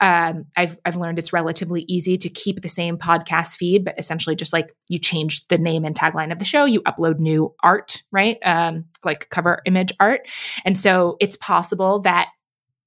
[0.00, 4.34] Um, I've, I've learned it's relatively easy to keep the same podcast feed, but essentially
[4.34, 8.02] just like you change the name and tagline of the show, you upload new art,
[8.12, 8.38] right?
[8.42, 10.22] Um, like cover image art.
[10.64, 12.30] And so it's possible that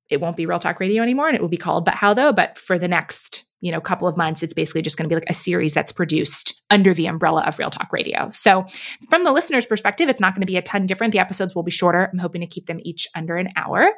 [0.10, 2.34] it won't be Real Talk Radio anymore and it will be called But How Though.
[2.34, 5.16] But for the next you know couple of months it's basically just going to be
[5.16, 8.30] like a series that's produced under the umbrella of real talk radio.
[8.32, 8.66] So
[9.10, 11.12] from the listener's perspective it's not going to be a ton different.
[11.12, 12.10] The episodes will be shorter.
[12.12, 13.92] I'm hoping to keep them each under an hour.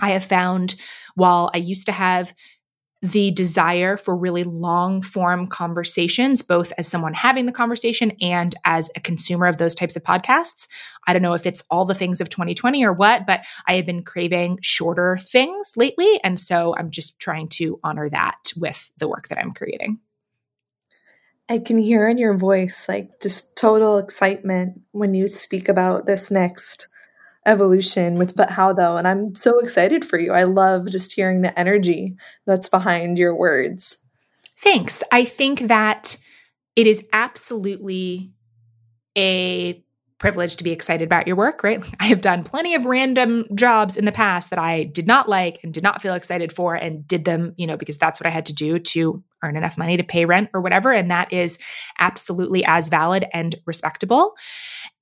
[0.00, 0.74] I have found
[1.14, 2.32] while i used to have
[3.02, 8.90] the desire for really long form conversations, both as someone having the conversation and as
[8.96, 10.68] a consumer of those types of podcasts.
[11.08, 13.86] I don't know if it's all the things of 2020 or what, but I have
[13.86, 16.20] been craving shorter things lately.
[16.22, 19.98] And so I'm just trying to honor that with the work that I'm creating.
[21.48, 26.30] I can hear in your voice like just total excitement when you speak about this
[26.30, 26.86] next
[27.46, 30.32] evolution with but how though and i'm so excited for you.
[30.32, 32.14] I love just hearing the energy
[32.46, 34.06] that's behind your words.
[34.58, 35.02] Thanks.
[35.10, 36.16] I think that
[36.76, 38.30] it is absolutely
[39.16, 39.82] a
[40.22, 41.84] privilege to be excited about your work, right?
[42.00, 45.58] I have done plenty of random jobs in the past that I did not like
[45.62, 48.30] and did not feel excited for and did them, you know, because that's what I
[48.30, 50.92] had to do to earn enough money to pay rent or whatever.
[50.92, 51.58] And that is
[51.98, 54.34] absolutely as valid and respectable.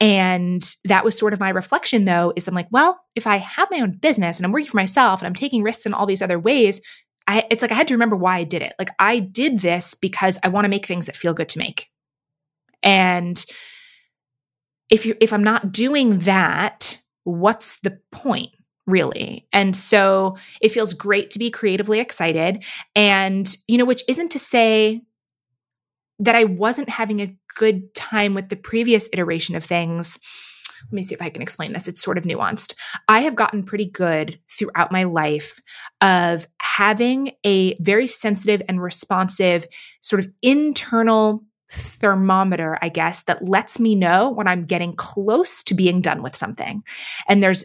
[0.00, 3.70] And that was sort of my reflection, though, is I'm like, well, if I have
[3.70, 6.22] my own business and I'm working for myself and I'm taking risks in all these
[6.22, 6.80] other ways,
[7.28, 8.72] I, it's like I had to remember why I did it.
[8.78, 11.88] Like I did this because I want to make things that feel good to make.
[12.82, 13.44] And
[14.90, 18.50] if you if I'm not doing that, what's the point?
[18.86, 19.46] really.
[19.52, 22.64] And so it feels great to be creatively excited.
[22.96, 25.02] And, you know, which isn't to say
[26.18, 30.18] that I wasn't having a good time with the previous iteration of things.
[30.84, 31.88] Let me see if I can explain this.
[31.88, 32.74] It's sort of nuanced.
[33.08, 35.60] I have gotten pretty good throughout my life
[36.00, 39.66] of having a very sensitive and responsive
[40.00, 45.74] sort of internal thermometer, I guess, that lets me know when I'm getting close to
[45.74, 46.82] being done with something.
[47.28, 47.64] And there's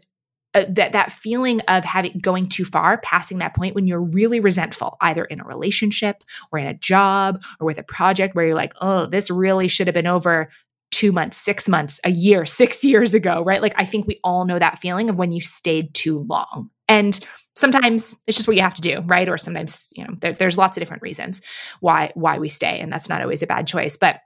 [0.53, 4.97] that that feeling of having going too far, passing that point when you're really resentful,
[5.01, 8.73] either in a relationship or in a job or with a project where you're like,
[8.79, 10.49] oh, this really should have been over
[10.91, 13.61] two months, six months, a year, six years ago, right?
[13.61, 16.69] Like I think we all know that feeling of when you stayed too long.
[16.87, 17.19] And
[17.55, 19.29] sometimes it's just what you have to do right?
[19.29, 21.41] Or sometimes you know there, there's lots of different reasons
[21.79, 23.97] why why we stay and that's not always a bad choice.
[23.97, 24.21] But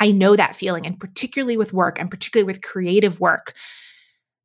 [0.00, 3.52] i know that feeling and particularly with work and particularly with creative work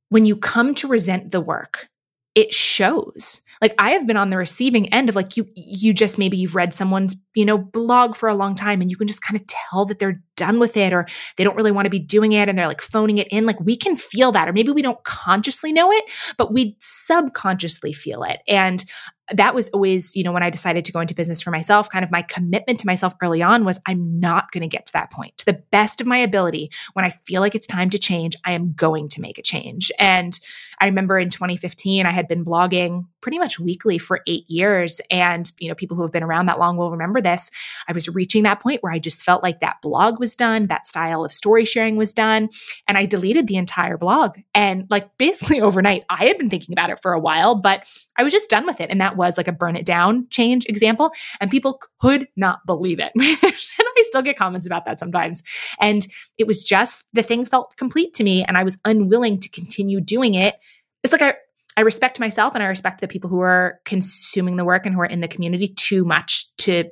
[0.10, 1.90] when you come to resent the work
[2.36, 3.42] it shows.
[3.62, 6.56] Like i have been on the receiving end of like you you just maybe you've
[6.56, 9.46] read someone's you know blog for a long time and you can just kind of
[9.48, 11.06] tell that they're done with it or
[11.38, 13.60] they don't really want to be doing it and they're like phoning it in like
[13.60, 16.04] we can feel that or maybe we don't consciously know it
[16.38, 18.86] but we subconsciously feel it and
[19.32, 22.04] that was always, you know, when I decided to go into business for myself, kind
[22.04, 25.12] of my commitment to myself early on was I'm not going to get to that
[25.12, 25.38] point.
[25.38, 28.54] To the best of my ability, when I feel like it's time to change, I
[28.54, 29.92] am going to make a change.
[30.00, 30.38] And
[30.80, 35.02] I remember in 2015, I had been blogging pretty much weekly for eight years.
[35.12, 37.52] And, you know, people who have been around that long will remember this.
[37.88, 40.88] I was reaching that point where I just felt like that blog was done, that
[40.88, 42.50] style of story sharing was done.
[42.88, 44.38] And I deleted the entire blog.
[44.54, 48.24] And like basically overnight, I had been thinking about it for a while, but I
[48.24, 48.90] was just done with it.
[48.90, 51.12] And that was like a burn it down change example.
[51.42, 53.12] And people could not believe it.
[53.16, 55.44] and I still get comments about that sometimes.
[55.80, 56.06] And
[56.38, 58.44] it was just the thing felt complete to me.
[58.44, 60.56] And I was unwilling to continue doing it.
[61.04, 61.34] It's like I,
[61.80, 65.00] I respect myself and I respect the people who are consuming the work and who
[65.00, 66.90] are in the community too much to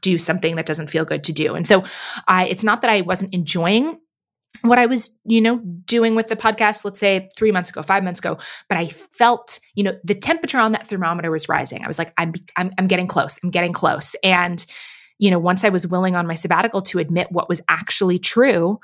[0.00, 1.56] do something that doesn't feel good to do.
[1.56, 1.82] And so
[2.28, 3.98] I it's not that I wasn't enjoying
[4.62, 8.04] what I was, you know, doing with the podcast, let's say three months ago, five
[8.04, 8.38] months ago,
[8.68, 11.82] but I felt, you know, the temperature on that thermometer was rising.
[11.82, 13.40] I was like, I'm, I'm, I'm getting close.
[13.42, 14.14] I'm getting close.
[14.22, 14.64] And,
[15.18, 18.78] you know, once I was willing on my sabbatical to admit what was actually true,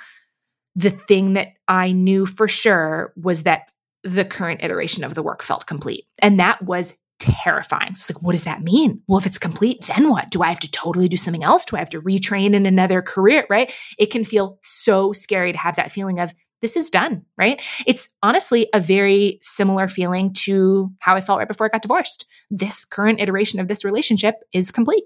[0.74, 3.68] the thing that I knew for sure was that
[4.04, 6.06] the current iteration of the work felt complete.
[6.18, 7.94] And that was terrifying.
[7.94, 9.00] So it's like, what does that mean?
[9.06, 10.30] Well, if it's complete, then what?
[10.30, 11.64] Do I have to totally do something else?
[11.64, 13.46] Do I have to retrain in another career?
[13.48, 13.72] Right?
[13.98, 17.60] It can feel so scary to have that feeling of this is done, right?
[17.86, 22.24] It's honestly a very similar feeling to how I felt right before I got divorced.
[22.50, 25.04] This current iteration of this relationship is complete.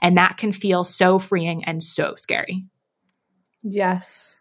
[0.00, 2.64] And that can feel so freeing and so scary.
[3.62, 4.40] Yes.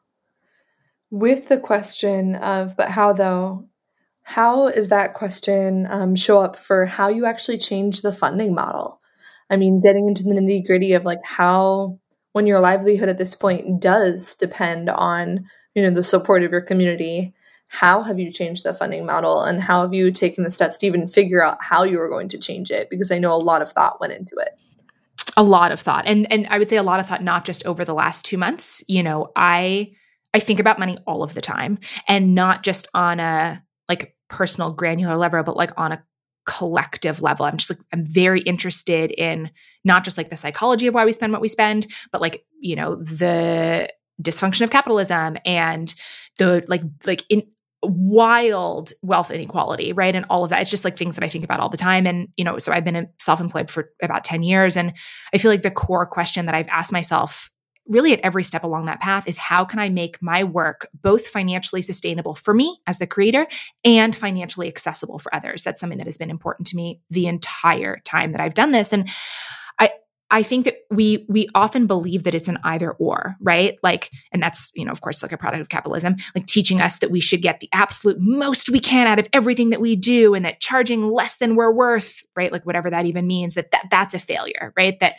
[1.09, 3.66] With the question of, but how though,
[4.29, 8.99] how is that question um, show up for how you actually change the funding model?
[9.49, 11.97] I mean, getting into the nitty gritty of like how,
[12.33, 16.59] when your livelihood at this point does depend on, you know, the support of your
[16.59, 17.33] community,
[17.69, 20.87] how have you changed the funding model and how have you taken the steps to
[20.87, 22.89] even figure out how you were going to change it?
[22.89, 24.49] Because I know a lot of thought went into it.
[25.37, 26.05] A lot of thought.
[26.05, 28.37] And and I would say a lot of thought not just over the last 2
[28.37, 28.83] months.
[28.89, 29.93] You know, I
[30.33, 34.71] I think about money all of the time and not just on a like personal
[34.71, 36.03] granular level, but like on a
[36.45, 37.45] collective level.
[37.45, 39.51] I'm just like, I'm very interested in
[39.83, 42.75] not just like the psychology of why we spend what we spend, but like, you
[42.75, 43.89] know, the
[44.21, 45.93] dysfunction of capitalism and
[46.39, 47.43] the like, like in
[47.83, 50.15] wild wealth inequality, right?
[50.15, 50.61] And all of that.
[50.61, 52.07] It's just like things that I think about all the time.
[52.07, 54.75] And, you know, so I've been self employed for about 10 years.
[54.75, 54.93] And
[55.33, 57.51] I feel like the core question that I've asked myself
[57.87, 61.27] really at every step along that path is how can I make my work both
[61.27, 63.47] financially sustainable for me as the creator
[63.83, 65.63] and financially accessible for others?
[65.63, 68.93] That's something that has been important to me the entire time that I've done this.
[68.93, 69.09] And
[70.29, 73.77] I, think that we we often believe that it's an either or, right?
[73.83, 76.99] Like, and that's you know, of course, like a product of capitalism, like teaching us
[76.99, 80.33] that we should get the absolute most we can out of everything that we do,
[80.33, 82.51] and that charging less than we're worth, right?
[82.51, 84.99] Like whatever that even means, that, that that's a failure, right?
[84.99, 85.13] That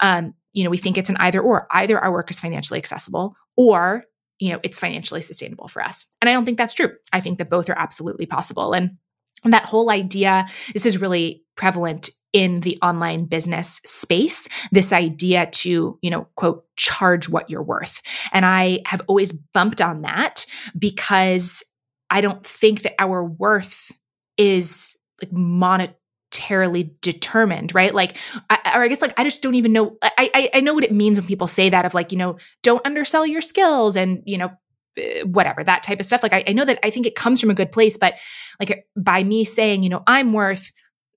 [0.00, 1.66] um, you know, we think it's an either or.
[1.70, 4.04] Either our work is financially accessible or,
[4.38, 6.06] you know, it's financially sustainable for us.
[6.20, 6.92] And I don't think that's true.
[7.12, 8.72] I think that both are absolutely possible.
[8.72, 8.96] And
[9.44, 15.98] that whole idea, this is really prevalent in the online business space this idea to
[16.02, 18.00] you know quote charge what you're worth
[18.32, 20.46] and i have always bumped on that
[20.78, 21.62] because
[22.10, 23.90] i don't think that our worth
[24.36, 25.94] is like monet
[26.30, 27.94] monetarily determined, right?
[27.94, 28.16] Like,
[28.50, 29.96] or I guess like I just don't even know.
[30.02, 32.36] I, I I know what it means when people say that of like you know
[32.62, 34.50] don't undersell your skills and you know
[34.96, 36.22] eh, whatever that type of stuff.
[36.22, 38.14] Like I, I know that I think it comes from a good place, but
[38.58, 40.70] like by me saying you know I'm worth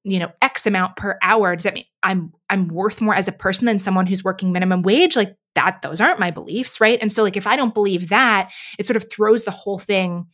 [0.03, 3.31] you know x amount per hour does that mean i'm i'm worth more as a
[3.31, 7.11] person than someone who's working minimum wage like that those aren't my beliefs right and
[7.11, 10.25] so like if i don't believe that it sort of throws the whole thing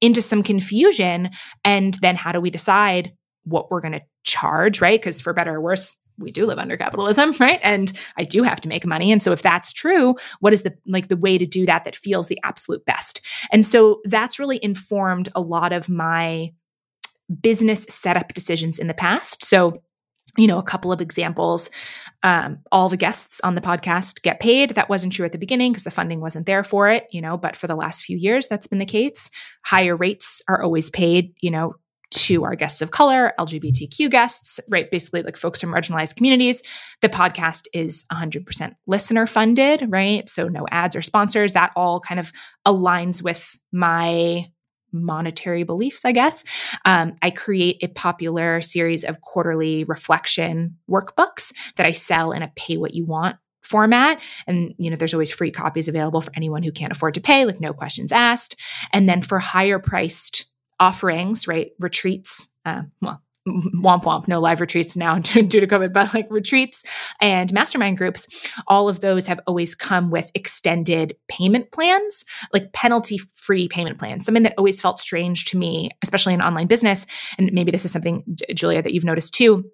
[0.00, 1.30] into some confusion
[1.64, 3.12] and then how do we decide
[3.44, 5.00] what we're going to charge, right?
[5.00, 7.60] Because for better or worse, we do live under capitalism, right?
[7.62, 9.10] And I do have to make money.
[9.10, 11.96] And so if that's true, what is the like the way to do that that
[11.96, 13.20] feels the absolute best?
[13.50, 16.52] And so that's really informed a lot of my
[17.40, 19.44] business setup decisions in the past.
[19.44, 19.82] So
[20.38, 21.70] you know, a couple of examples.
[22.22, 24.70] Um, all the guests on the podcast get paid.
[24.70, 27.36] That wasn't true at the beginning because the funding wasn't there for it, you know,
[27.36, 29.30] but for the last few years, that's been the case.
[29.64, 31.74] Higher rates are always paid, you know,
[32.12, 34.90] to our guests of color, LGBTQ guests, right?
[34.90, 36.62] Basically, like folks from marginalized communities.
[37.00, 40.28] The podcast is 100% listener funded, right?
[40.28, 41.54] So no ads or sponsors.
[41.54, 42.32] That all kind of
[42.66, 44.46] aligns with my
[44.92, 46.44] monetary beliefs, I guess.
[46.84, 52.52] Um, I create a popular series of quarterly reflection workbooks that I sell in a
[52.56, 56.64] pay what you want format and you know there's always free copies available for anyone
[56.64, 58.56] who can't afford to pay like no questions asked
[58.92, 60.46] and then for higher priced
[60.82, 61.70] offerings, right?
[61.78, 66.84] Retreats, uh, well, womp womp, no live retreats now due to COVID, but like retreats
[67.20, 68.26] and mastermind groups,
[68.68, 74.24] all of those have always come with extended payment plans, like penalty free payment plans.
[74.24, 77.06] Something that always felt strange to me, especially in online business.
[77.38, 78.24] And maybe this is something,
[78.54, 79.64] Julia, that you've noticed too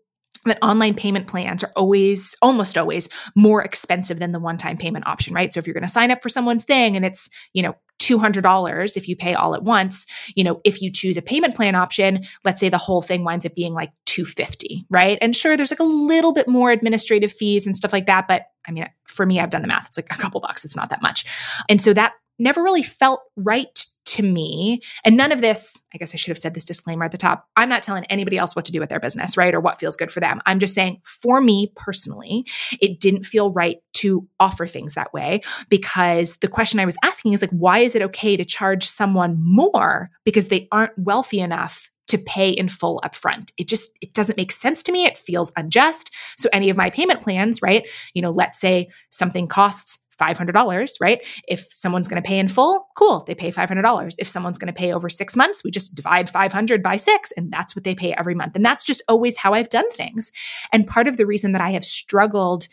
[0.45, 5.07] that online payment plans are always almost always more expensive than the one time payment
[5.07, 5.53] option right?
[5.53, 8.97] So if you're going to sign up for someone's thing and it's you know $200
[8.97, 10.07] if you pay all at once
[10.37, 13.45] you know if you choose a payment plan option let's say the whole thing winds
[13.45, 15.18] up being like 250 right?
[15.20, 18.43] And sure there's like a little bit more administrative fees and stuff like that but
[18.66, 19.89] i mean for me i've done the math.
[19.89, 20.64] It's like a couple bucks.
[20.64, 21.24] It's not that much.
[21.68, 24.80] And so that never really felt right to me.
[25.05, 27.47] And none of this, I guess I should have said this disclaimer at the top.
[27.57, 29.55] I'm not telling anybody else what to do with their business, right?
[29.55, 30.41] Or what feels good for them.
[30.47, 32.47] I'm just saying for me personally,
[32.80, 37.34] it didn't feel right to offer things that way because the question I was asking
[37.34, 41.91] is like, why is it okay to charge someone more because they aren't wealthy enough
[42.09, 43.51] to pay in full upfront.
[43.59, 45.05] It just it doesn't make sense to me.
[45.05, 46.11] It feels unjust.
[46.39, 47.86] So any of my payment plans, right?
[48.14, 51.25] You know, let's say something costs $500, right?
[51.47, 54.14] If someone's going to pay in full, cool, they pay $500.
[54.19, 57.51] If someone's going to pay over six months, we just divide 500 by six, and
[57.51, 58.57] that's what they pay every month.
[58.57, 60.31] And that's just always how I've done things.
[60.73, 62.69] And part of the reason that I have struggled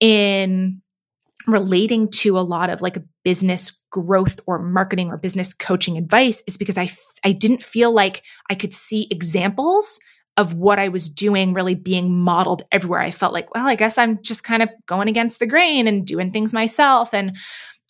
[0.00, 0.80] in
[1.46, 6.56] relating to a lot of like business growth or marketing or business coaching advice is
[6.56, 9.98] because I f- I didn't feel like I could see examples
[10.38, 13.00] of what I was doing really being modeled everywhere.
[13.00, 16.06] I felt like, well, I guess I'm just kind of going against the grain and
[16.06, 17.12] doing things myself.
[17.12, 17.36] And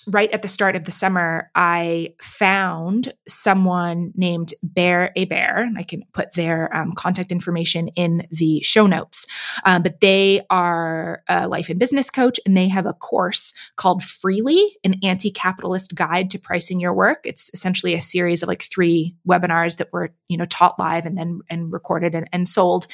[0.09, 5.77] right at the start of the summer, I found someone named Bear Hébert.
[5.77, 9.27] I can put their um, contact information in the show notes.
[9.65, 14.03] Um, but they are a life and business coach, and they have a course called
[14.03, 17.21] Freely, an anti capitalist guide to pricing your work.
[17.25, 21.17] It's essentially a series of like three webinars that were, you know, taught live and
[21.17, 22.87] then and recorded and, and sold.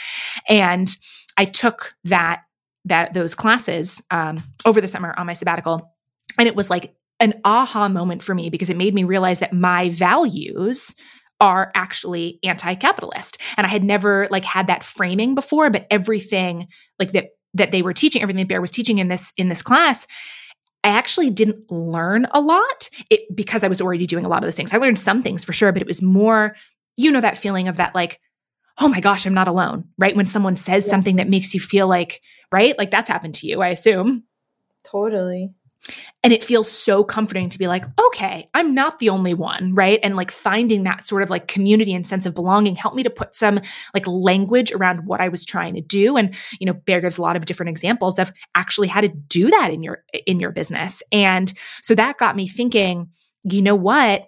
[0.49, 0.95] And
[1.37, 2.43] I took that
[2.87, 5.95] that those classes um, over the summer on my sabbatical
[6.39, 9.53] and it was like an aha moment for me because it made me realize that
[9.53, 10.95] my values
[11.41, 17.13] are actually anti-capitalist and i had never like had that framing before but everything like
[17.13, 20.07] that that they were teaching everything bear was teaching in this in this class
[20.85, 24.47] I actually didn't learn a lot it, because I was already doing a lot of
[24.47, 24.73] those things.
[24.73, 26.55] I learned some things for sure, but it was more,
[26.99, 28.21] you know, that feeling of that, like,
[28.79, 30.15] oh my gosh, I'm not alone, right?
[30.15, 30.91] When someone says yeah.
[30.91, 32.21] something that makes you feel like,
[32.53, 32.77] right?
[32.77, 34.25] Like that's happened to you, I assume.
[34.85, 35.55] Totally.
[36.23, 40.01] And it feels so comforting to be like, okay, I'm not the only one, right?
[40.03, 43.11] And like finding that sort of like community and sense of belonging helped me to
[43.11, 43.61] put some
[43.93, 46.17] like language around what I was trying to do.
[46.17, 49.51] And, you know, Bear gives a lot of different examples of actually how to do
[49.51, 51.03] that in your in your business.
[51.13, 53.11] And so that got me thinking,
[53.45, 54.27] you know what?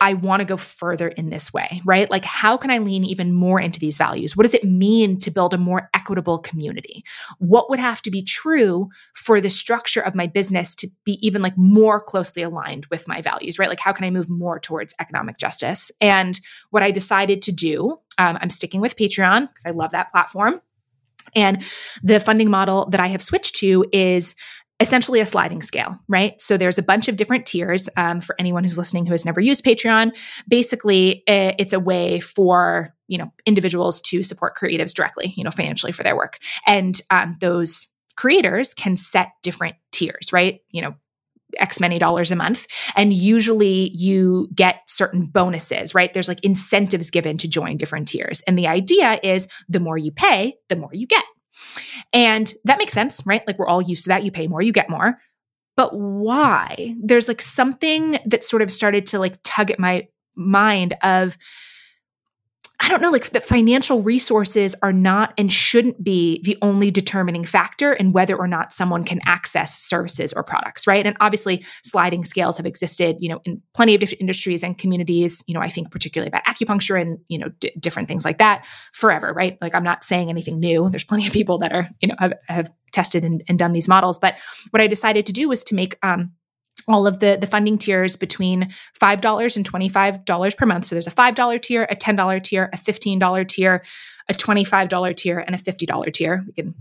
[0.00, 2.10] I want to go further in this way, right?
[2.10, 4.36] Like, how can I lean even more into these values?
[4.36, 7.02] What does it mean to build a more equitable community?
[7.38, 11.40] What would have to be true for the structure of my business to be even
[11.40, 13.70] like more closely aligned with my values, right?
[13.70, 15.90] Like, how can I move more towards economic justice?
[16.00, 16.38] And
[16.70, 20.60] what I decided to do, um, I'm sticking with Patreon because I love that platform.
[21.34, 21.64] And
[22.02, 24.36] the funding model that I have switched to is
[24.78, 26.40] essentially a sliding scale, right?
[26.40, 27.88] So there's a bunch of different tiers.
[27.96, 30.16] Um, for anyone who's listening who has never used Patreon,
[30.48, 35.92] basically it's a way for you know individuals to support creatives directly, you know, financially
[35.92, 40.60] for their work, and um, those creators can set different tiers, right?
[40.70, 40.94] You know,
[41.58, 42.66] X many dollars a month.
[42.96, 46.12] And usually you get certain bonuses, right?
[46.12, 48.42] There's like incentives given to join different tiers.
[48.46, 51.24] And the idea is the more you pay, the more you get.
[52.12, 53.46] And that makes sense, right?
[53.46, 54.24] Like we're all used to that.
[54.24, 55.18] You pay more, you get more.
[55.76, 56.94] But why?
[57.02, 61.36] There's like something that sort of started to like tug at my mind of
[62.78, 67.44] I don't know, like that financial resources are not and shouldn't be the only determining
[67.44, 71.06] factor in whether or not someone can access services or products, right?
[71.06, 75.42] And obviously, sliding scales have existed, you know, in plenty of different industries and communities.
[75.46, 78.66] You know, I think particularly about acupuncture and you know d- different things like that
[78.92, 79.56] forever, right?
[79.62, 80.90] Like I'm not saying anything new.
[80.90, 83.88] There's plenty of people that are you know have, have tested and, and, done these
[83.88, 84.38] models, but
[84.70, 86.32] what I decided to do was to make um,
[86.88, 88.70] all of the the funding tiers between
[89.00, 90.86] $5 and $25 per month.
[90.86, 93.82] So there's a $5 tier, a $10 tier, a $15 tier,
[94.28, 96.44] a $25 tier, and a $50 tier.
[96.46, 96.74] We can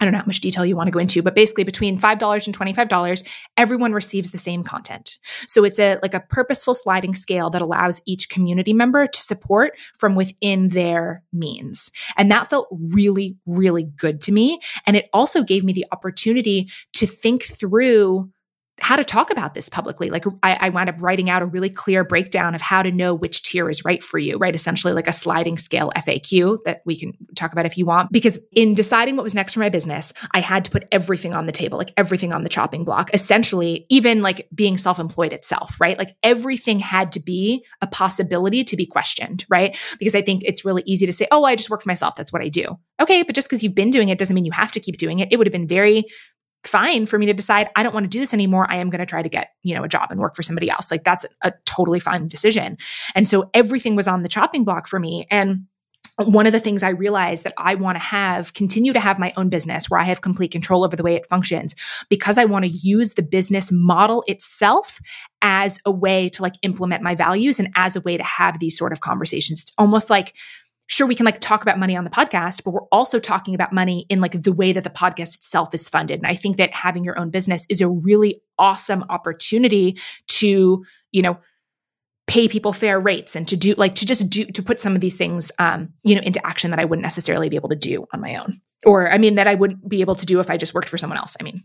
[0.00, 2.46] I don't know how much detail you want to go into, but basically between $5
[2.46, 5.18] and $25, everyone receives the same content.
[5.46, 9.74] So it's a like a purposeful sliding scale that allows each community member to support
[9.94, 11.90] from within their means.
[12.16, 14.60] And that felt really, really good to me.
[14.86, 18.30] And it also gave me the opportunity to think through
[18.82, 20.10] how to talk about this publicly.
[20.10, 23.14] Like I, I wound up writing out a really clear breakdown of how to know
[23.14, 24.54] which tier is right for you, right?
[24.54, 28.10] Essentially like a sliding scale FAQ that we can talk about if you want.
[28.10, 31.46] Because in deciding what was next for my business, I had to put everything on
[31.46, 35.80] the table, like everything on the chopping block, essentially, even like being self employed itself,
[35.80, 35.96] right?
[35.96, 39.76] Like everything had to be a possibility to be questioned, right?
[40.00, 42.16] Because I think it's really easy to say, oh, I just work for myself.
[42.16, 42.76] That's what I do.
[43.00, 43.22] Okay.
[43.22, 45.28] But just because you've been doing it doesn't mean you have to keep doing it.
[45.30, 46.04] It would have been very
[46.64, 48.66] fine for me to decide I don't want to do this anymore.
[48.70, 50.70] I am going to try to get, you know, a job and work for somebody
[50.70, 50.90] else.
[50.90, 52.78] Like that's a totally fine decision.
[53.14, 55.26] And so everything was on the chopping block for me.
[55.30, 55.66] And
[56.18, 59.32] one of the things I realized that I want to have, continue to have my
[59.36, 61.74] own business where I have complete control over the way it functions
[62.08, 65.00] because I want to use the business model itself
[65.40, 68.76] as a way to like implement my values and as a way to have these
[68.76, 69.62] sort of conversations.
[69.62, 70.34] It's almost like,
[70.92, 73.72] sure, we can like talk about money on the podcast, but we're also talking about
[73.72, 76.18] money in like the way that the podcast itself is funded.
[76.18, 81.22] And I think that having your own business is a really awesome opportunity to, you
[81.22, 81.38] know,
[82.26, 85.00] pay people fair rates and to do like to just do to put some of
[85.00, 88.06] these things um you know into action that I wouldn't necessarily be able to do
[88.12, 88.60] on my own.
[88.84, 90.98] Or I mean that I wouldn't be able to do if I just worked for
[90.98, 91.64] someone else I mean.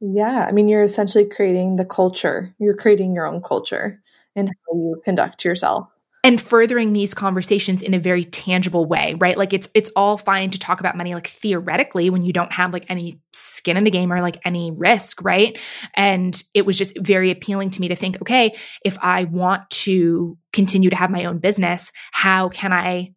[0.00, 2.54] Yeah I mean you're essentially creating the culture.
[2.58, 4.00] You're creating your own culture
[4.36, 5.88] and how you conduct yourself
[6.24, 9.36] and furthering these conversations in a very tangible way right?
[9.36, 12.72] Like it's it's all fine to talk about money like theoretically when you don't have
[12.72, 15.58] like any skin in the game or like any risk right?
[15.94, 18.54] And it was just very appealing to me to think okay
[18.84, 23.12] if i want to continue to have my own business how can i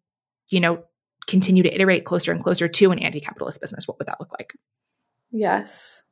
[0.48, 0.82] you know
[1.26, 3.86] continue to iterate closer and closer to an anti-capitalist business?
[3.86, 4.54] What would that look like?
[5.30, 6.02] Yes.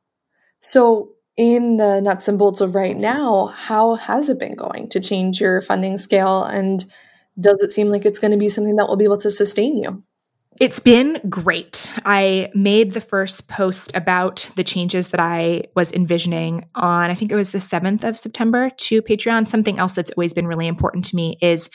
[0.61, 1.11] So
[1.41, 5.41] in the nuts and bolts of right now, how has it been going to change
[5.41, 6.45] your funding scale?
[6.45, 6.85] And
[7.41, 9.79] does it seem like it's going to be something that will be able to sustain
[9.79, 10.05] you?
[10.61, 11.91] It's been great.
[12.05, 17.33] I made the first post about the changes that I was envisioning on, I think
[17.33, 19.49] it was the 7th of September to Patreon.
[19.49, 21.71] Something else that's always been really important to me is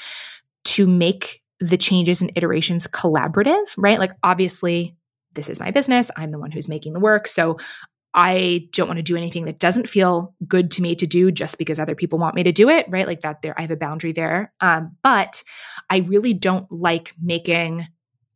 [0.66, 3.98] to make the changes and iterations collaborative, right?
[3.98, 4.96] Like, obviously,
[5.34, 6.12] this is my business.
[6.16, 7.28] I'm the one who's making the work.
[7.28, 7.58] So
[8.16, 11.58] I don't want to do anything that doesn't feel good to me to do just
[11.58, 13.06] because other people want me to do it, right?
[13.06, 14.54] Like that there I have a boundary there.
[14.62, 15.44] Um, but
[15.90, 17.86] I really don't like making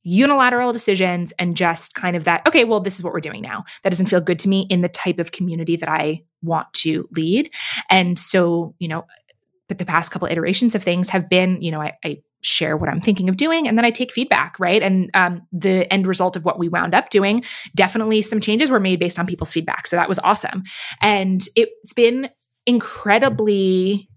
[0.04, 3.66] unilateral decisions and just kind of that okay well this is what we're doing now
[3.84, 7.08] that doesn't feel good to me in the type of community that i want to
[7.12, 7.52] lead
[7.90, 9.06] and so you know
[9.68, 12.90] but the past couple iterations of things have been you know I, I share what
[12.90, 14.82] I'm thinking of doing, and then I take feedback, right?
[14.82, 17.44] And um, the end result of what we wound up doing,
[17.76, 19.88] definitely some changes were made based on people's feedback.
[19.88, 20.64] So that was awesome.
[21.02, 22.30] And it's been
[22.66, 24.10] incredibly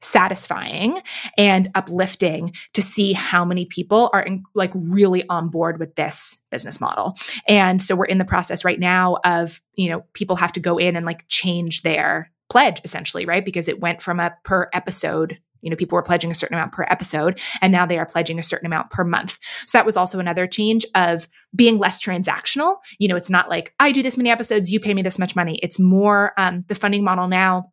[0.00, 1.00] satisfying
[1.38, 6.38] and uplifting to see how many people are in, like really on board with this
[6.50, 7.16] business model.
[7.46, 10.76] And so we're in the process right now of, you know, people have to go
[10.78, 13.44] in and like change their pledge essentially, right?
[13.44, 16.72] Because it went from a per episode you know people were pledging a certain amount
[16.72, 19.38] per episode and now they are pledging a certain amount per month.
[19.66, 22.76] So that was also another change of being less transactional.
[22.98, 25.36] You know it's not like i do this many episodes you pay me this much
[25.36, 25.58] money.
[25.62, 27.72] It's more um, the funding model now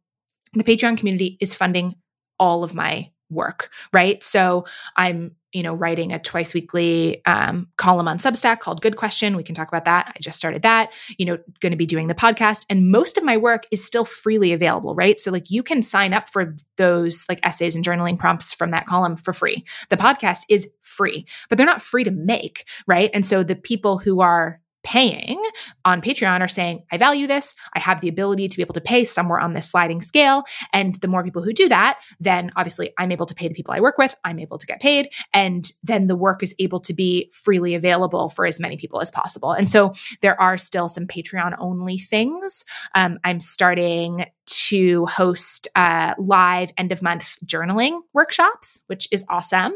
[0.54, 1.96] the patreon community is funding
[2.40, 4.24] all of my work right?
[4.24, 4.66] So
[4.96, 9.36] i'm you know, writing a twice weekly um, column on Substack called Good Question.
[9.36, 10.14] We can talk about that.
[10.16, 12.66] I just started that, you know, going to be doing the podcast.
[12.70, 15.20] And most of my work is still freely available, right?
[15.20, 18.86] So, like, you can sign up for those like essays and journaling prompts from that
[18.86, 19.66] column for free.
[19.90, 23.10] The podcast is free, but they're not free to make, right?
[23.14, 25.44] And so, the people who are paying
[25.86, 27.56] on Patreon are saying, I value this.
[27.76, 30.44] I have the ability to be able to pay somewhere on this sliding scale.
[30.74, 33.74] And the more people who do that, then obviously I'm able to pay the people
[33.74, 34.16] I work with.
[34.24, 35.10] I'm able to get paid.
[35.34, 39.12] And then the work is able to be freely available for as many people as
[39.12, 39.52] possible.
[39.52, 42.64] And so there are still some Patreon only things.
[42.96, 49.74] Um, I'm starting to host uh, live end of month journaling workshops, which is awesome.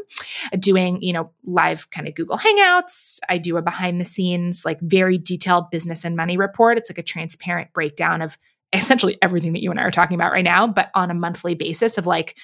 [0.58, 3.20] Doing, you know, live kind of Google Hangouts.
[3.28, 6.78] I do a behind the scenes, like very detailed business and money report.
[6.78, 8.36] It's like a transparent breakdown of
[8.72, 11.54] essentially everything that you and I are talking about right now, but on a monthly
[11.54, 12.36] basis of like,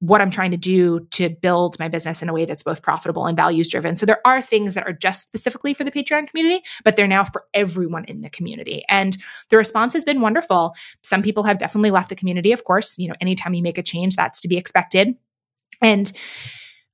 [0.00, 3.26] what I'm trying to do to build my business in a way that's both profitable
[3.26, 3.96] and values driven.
[3.96, 7.24] So there are things that are just specifically for the Patreon community, but they're now
[7.24, 8.84] for everyone in the community.
[8.88, 9.16] And
[9.50, 10.74] the response has been wonderful.
[11.02, 12.96] Some people have definitely left the community, of course.
[12.98, 15.16] You know, anytime you make a change, that's to be expected.
[15.82, 16.12] And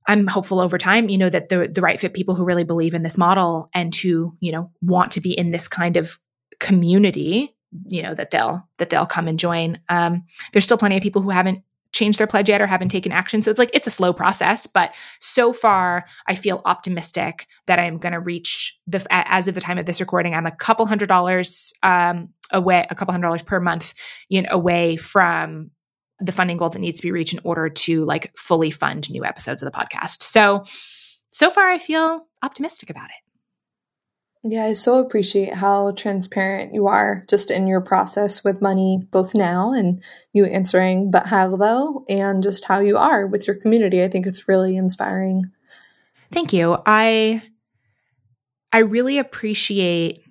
[0.07, 2.93] I'm hopeful over time, you know, that the the right fit people who really believe
[2.93, 6.19] in this model and who, you know, want to be in this kind of
[6.59, 7.55] community,
[7.89, 9.79] you know, that they'll that they'll come and join.
[9.89, 11.63] Um, there's still plenty of people who haven't
[11.95, 13.41] changed their pledge yet or haven't taken action.
[13.41, 17.97] So it's like it's a slow process, but so far I feel optimistic that I'm
[17.97, 21.07] going to reach the as of the time of this recording, I'm a couple hundred
[21.07, 23.93] dollars um, away, a couple hundred dollars per month,
[24.29, 25.71] you know, away from
[26.19, 29.25] the funding goal that needs to be reached in order to like fully fund new
[29.25, 30.21] episodes of the podcast.
[30.21, 30.63] So
[31.31, 33.24] so far I feel optimistic about it.
[34.47, 39.33] Yeah, I so appreciate how transparent you are just in your process with money, both
[39.33, 44.03] now and you answering, but how though, and just how you are with your community.
[44.03, 45.45] I think it's really inspiring.
[46.31, 46.77] Thank you.
[46.85, 47.41] I
[48.71, 50.21] I really appreciate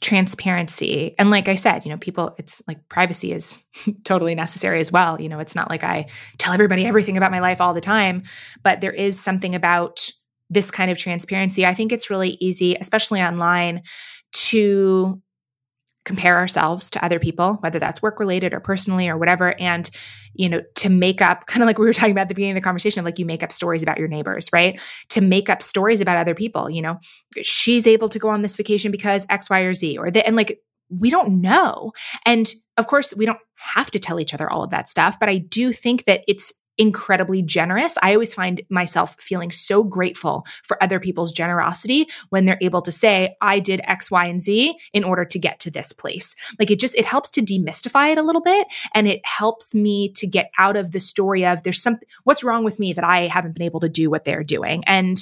[0.00, 1.14] transparency.
[1.16, 3.64] And like I said, you know, people, it's like privacy is
[4.04, 5.20] totally necessary as well.
[5.20, 6.06] You know, it's not like I
[6.38, 8.24] tell everybody everything about my life all the time,
[8.64, 10.10] but there is something about
[10.50, 13.82] this kind of transparency, I think it's really easy, especially online,
[14.32, 15.20] to
[16.06, 19.60] compare ourselves to other people, whether that's work related or personally or whatever.
[19.60, 19.90] And,
[20.34, 22.56] you know, to make up kind of like we were talking about at the beginning
[22.56, 24.80] of the conversation, like you make up stories about your neighbors, right?
[25.10, 26.98] To make up stories about other people, you know,
[27.42, 30.36] she's able to go on this vacation because X, Y, or Z, or the, and
[30.36, 31.92] like we don't know.
[32.24, 35.28] And of course, we don't have to tell each other all of that stuff, but
[35.28, 37.96] I do think that it's incredibly generous.
[38.02, 42.92] I always find myself feeling so grateful for other people's generosity when they're able to
[42.92, 46.34] say, I did X, Y, and Z in order to get to this place.
[46.58, 48.66] Like it just, it helps to demystify it a little bit.
[48.94, 52.64] And it helps me to get out of the story of there's something, what's wrong
[52.64, 54.84] with me that I haven't been able to do what they're doing.
[54.86, 55.18] And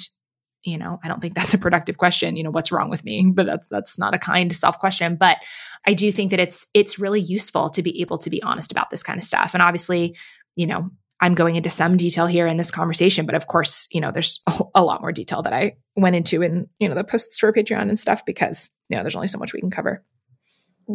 [0.65, 3.31] you know i don't think that's a productive question you know what's wrong with me
[3.31, 5.37] but that's that's not a kind self question but
[5.85, 8.89] i do think that it's it's really useful to be able to be honest about
[8.89, 10.17] this kind of stuff and obviously
[10.55, 10.89] you know
[11.21, 14.41] i'm going into some detail here in this conversation but of course you know there's
[14.75, 17.89] a lot more detail that i went into in you know the posts for patreon
[17.89, 20.03] and stuff because you know there's only so much we can cover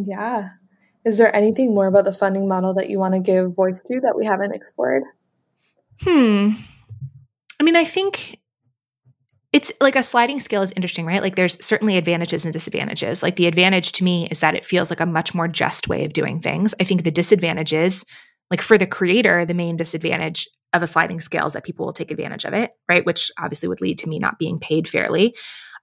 [0.07, 0.49] yeah
[1.03, 3.99] is there anything more about the funding model that you want to give voice to
[4.01, 5.03] that we haven't explored
[6.01, 6.51] hmm
[7.59, 8.39] i mean i think
[9.53, 11.21] it's like a sliding scale is interesting, right?
[11.21, 13.21] Like there's certainly advantages and disadvantages.
[13.21, 16.05] Like the advantage to me is that it feels like a much more just way
[16.05, 16.73] of doing things.
[16.79, 18.05] I think the disadvantage is
[18.51, 21.93] like for the creator, the main disadvantage of a sliding scale is that people will
[21.93, 23.05] take advantage of it, right?
[23.05, 25.35] Which obviously would lead to me not being paid fairly.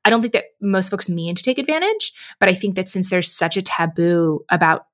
[0.05, 3.11] I don't think that most folks mean to take advantage, but I think that since
[3.11, 4.87] there's such a taboo about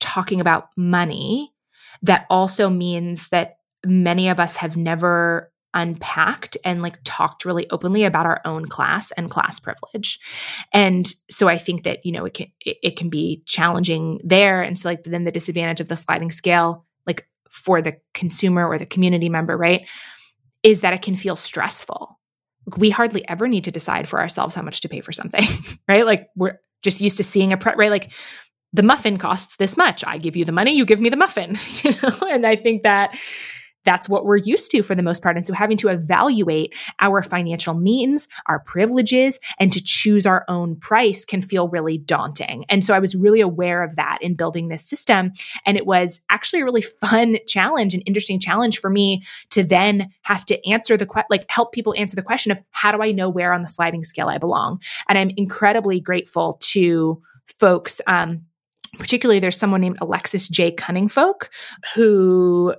[0.00, 1.52] talking about money,
[2.02, 8.04] that also means that many of us have never unpacked and like talked really openly
[8.04, 10.18] about our own class and class privilege
[10.72, 14.62] and so i think that you know it can it, it, can be challenging there
[14.62, 18.78] and so like then the disadvantage of the sliding scale like for the consumer or
[18.78, 19.88] the community member right
[20.62, 22.20] is that it can feel stressful.
[22.76, 25.44] We hardly ever need to decide for ourselves how much to pay for something
[25.88, 26.06] right?
[26.06, 27.90] Like we're just used to seeing a pre- right?
[27.90, 28.12] Like
[28.72, 30.04] the muffin costs this much.
[30.06, 32.28] I give you the money you give me the muffin you know?
[32.28, 33.18] And i think that
[33.88, 35.38] that's what we're used to for the most part.
[35.38, 40.76] And so having to evaluate our financial means, our privileges, and to choose our own
[40.76, 42.66] price can feel really daunting.
[42.68, 45.32] And so I was really aware of that in building this system.
[45.64, 49.22] And it was actually a really fun challenge, an interesting challenge for me
[49.52, 52.92] to then have to answer the question, like help people answer the question of how
[52.92, 54.82] do I know where on the sliding scale I belong?
[55.08, 57.22] And I'm incredibly grateful to
[57.58, 58.42] folks um,
[58.98, 60.72] particularly there's someone named Alexis J.
[60.72, 61.48] Cunningfolk
[61.94, 62.74] who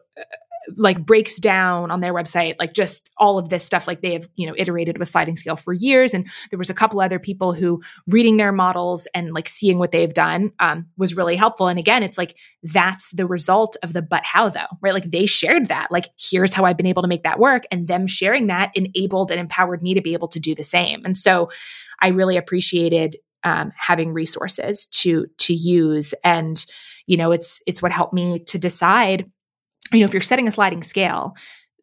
[0.77, 4.27] like breaks down on their website like just all of this stuff like they have
[4.35, 6.13] you know iterated with sliding scale for years.
[6.13, 9.91] And there was a couple other people who reading their models and like seeing what
[9.91, 11.67] they've done um, was really helpful.
[11.67, 14.93] And again it's like that's the result of the but how though right?
[14.93, 15.91] Like they shared that.
[15.91, 17.63] Like here's how i've been able to make that work.
[17.71, 21.05] And them sharing that enabled and empowered me to be able to do the same.
[21.05, 21.49] And so
[22.01, 26.13] i really appreciated um, having resources to to use.
[26.23, 26.63] And
[27.09, 29.29] you know it's it's what helped me to decide
[29.91, 31.35] you know, if you're setting a sliding scale,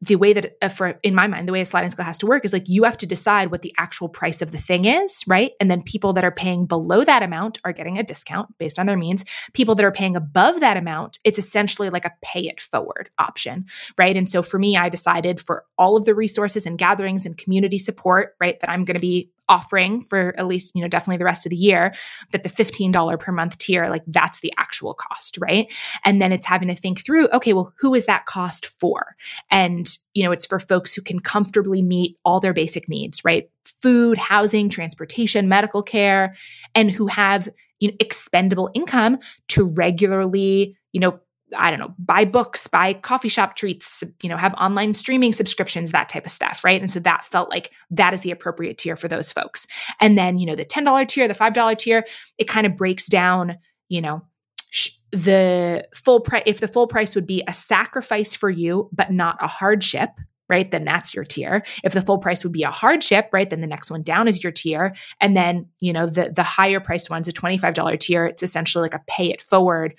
[0.03, 2.27] the way that uh, for in my mind the way a sliding scale has to
[2.27, 5.25] work is like you have to decide what the actual price of the thing is
[5.27, 5.53] right?
[5.61, 8.87] And then people that are paying below that amount are getting a discount based on
[8.87, 9.25] their means.
[9.55, 13.67] People that are paying above that amount it's essentially like a pay it forward option
[13.97, 14.17] right?
[14.17, 17.79] And so for me i decided for all of the resources and gatherings and community
[17.79, 21.25] support right that i'm going to be offering for at least, you know, definitely the
[21.25, 21.95] rest of the year,
[22.33, 25.73] that the $15 per month tier, like that's the actual cost, right?
[26.05, 29.17] And then it's having to think through, okay, well, who is that cost for?
[29.51, 33.51] And, you know, it's for folks who can comfortably meet all their basic needs, right?
[33.83, 36.35] Food, housing, transportation, medical care,
[36.75, 39.19] and who have you know, expendable income
[39.49, 41.21] to regularly, you know,
[41.57, 45.93] I don't know, buy books, buy coffee shop treats, you know, have online streaming subscriptions,
[45.93, 46.81] that type of stuff, right?
[46.81, 49.67] And so that felt like that is the appropriate tier for those folks.
[50.01, 52.05] And then, you know, the $10 tier, the $5 tier,
[52.37, 54.23] it kind of breaks down, you know,
[54.71, 59.13] sh- the full price if the full price would be a sacrifice for you but
[59.13, 60.11] not a hardship
[60.49, 63.61] right then that's your tier if the full price would be a hardship right then
[63.61, 67.09] the next one down is your tier and then you know the the higher priced
[67.09, 69.95] one's a $25 tier it's essentially like a pay it forward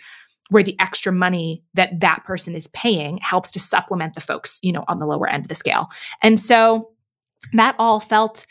[0.49, 4.71] where the extra money that that person is paying helps to supplement the folks, you
[4.71, 5.87] know, on the lower end of the scale.
[6.21, 6.91] And so
[7.53, 8.45] that all felt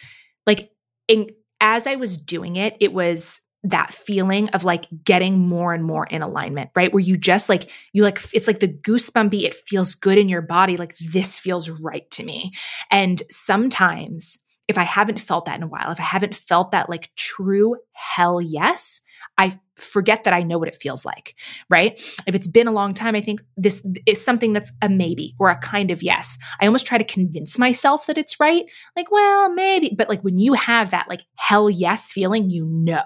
[0.47, 0.71] like
[1.09, 1.31] in,
[1.61, 6.07] as I was doing it, it was that feeling of like getting more and more
[6.07, 6.93] in alignment, right?
[6.93, 10.43] Where you just like, you like, it's like the goosebumpy, it feels good in your
[10.43, 10.77] body.
[10.77, 12.53] Like this feels right to me.
[12.91, 14.39] And sometimes
[14.69, 17.77] if I haven't felt that in a while, if I haven't felt that like true
[17.93, 19.01] hell yes,
[19.39, 21.35] I forget that I know what it feels like,
[21.69, 22.01] right?
[22.27, 25.51] If it's been a long time, I think this is something that's a maybe or
[25.51, 26.39] a kind of yes.
[26.61, 28.65] I almost try to convince myself that it's right.
[28.97, 29.95] Like, well, maybe.
[29.97, 33.05] But like when you have that like hell yes feeling, you know.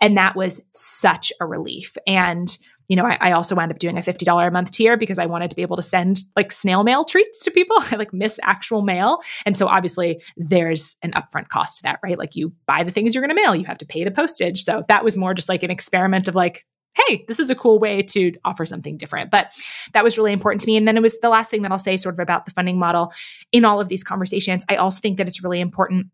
[0.00, 1.96] And that was such a relief.
[2.06, 2.56] And
[2.88, 5.26] you know, I, I, also wound up doing a $50 a month tier because I
[5.26, 7.76] wanted to be able to send like snail mail treats to people.
[7.90, 9.20] I like miss actual mail.
[9.46, 12.18] And so obviously there's an upfront cost to that, right?
[12.18, 14.64] Like you buy the things you're going to mail, you have to pay the postage.
[14.64, 17.78] So that was more just like an experiment of like, hey, this is a cool
[17.78, 19.30] way to offer something different.
[19.30, 19.52] But
[19.92, 20.76] that was really important to me.
[20.76, 22.78] And then it was the last thing that I'll say sort of about the funding
[22.78, 23.12] model
[23.50, 24.64] in all of these conversations.
[24.68, 26.06] I also think that it's really important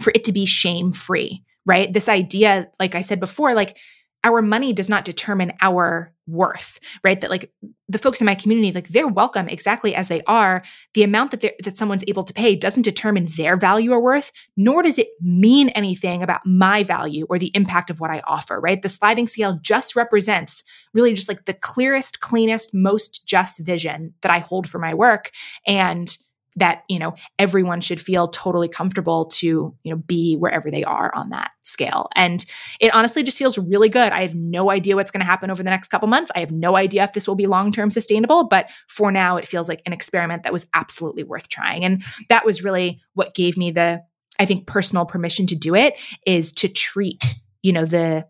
[0.00, 1.92] for it to be shame free, right?
[1.92, 3.76] This idea, like I said before, like,
[4.24, 7.20] our money does not determine our worth right?
[7.20, 7.52] That like
[7.88, 10.62] the folks in my community like they're welcome exactly as they are.
[10.94, 14.82] The amount that that someone's able to pay doesn't determine their value or worth nor
[14.82, 18.80] does it mean anything about my value or the impact of what i offer right?
[18.80, 20.64] The sliding scale just represents
[20.94, 25.30] really just like the clearest cleanest most just vision that i hold for my work.
[25.66, 26.16] And
[26.56, 31.14] that you know everyone should feel totally comfortable to you know be wherever they are
[31.14, 32.08] on that scale.
[32.14, 32.44] And
[32.80, 34.12] it honestly just feels really good.
[34.12, 36.30] I have no idea what's going to happen over the next couple months.
[36.34, 39.46] I have no idea if this will be long term sustainable but for now it
[39.46, 41.84] feels like an experiment that was absolutely worth trying.
[41.84, 44.02] And that was really what gave me the
[44.40, 45.94] i think personal permission to do it
[46.26, 48.26] is to treat you know the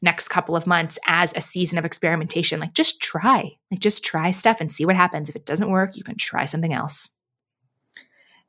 [0.00, 2.58] next couple of months as a season of experimentation.
[2.58, 3.52] Like just try.
[3.70, 5.28] Like just try stuff and see what happens.
[5.28, 7.12] If it doesn't work you can try something else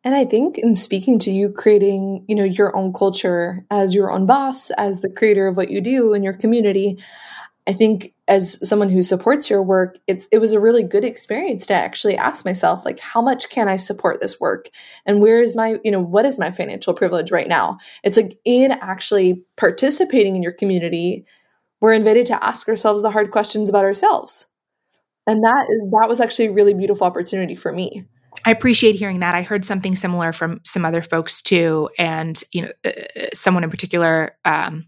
[0.03, 4.11] and I think in speaking to you, creating, you know, your own culture as your
[4.11, 6.99] own boss, as the creator of what you do in your community,
[7.65, 11.65] I think as someone who supports your work, it's it was a really good experience
[11.67, 14.67] to actually ask myself, like, how much can I support this work?
[15.05, 17.77] And where is my, you know, what is my financial privilege right now?
[18.03, 21.25] It's like in actually participating in your community,
[21.79, 24.47] we're invited to ask ourselves the hard questions about ourselves.
[25.25, 25.65] And that
[26.01, 28.05] that was actually a really beautiful opportunity for me.
[28.45, 29.35] I appreciate hearing that.
[29.35, 32.91] I heard something similar from some other folks too, and you know, uh,
[33.33, 34.85] someone in particular um,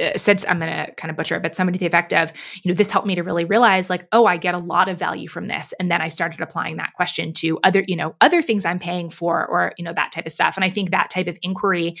[0.00, 2.32] uh, said, "I'm going to kind of butcher it," but somebody to the effect of,
[2.62, 4.98] you know, this helped me to really realize, like, oh, I get a lot of
[4.98, 8.42] value from this, and then I started applying that question to other, you know, other
[8.42, 10.56] things I'm paying for, or you know, that type of stuff.
[10.56, 11.96] And I think that type of inquiry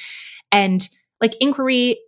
[0.52, 0.88] and
[1.20, 1.98] like inquiry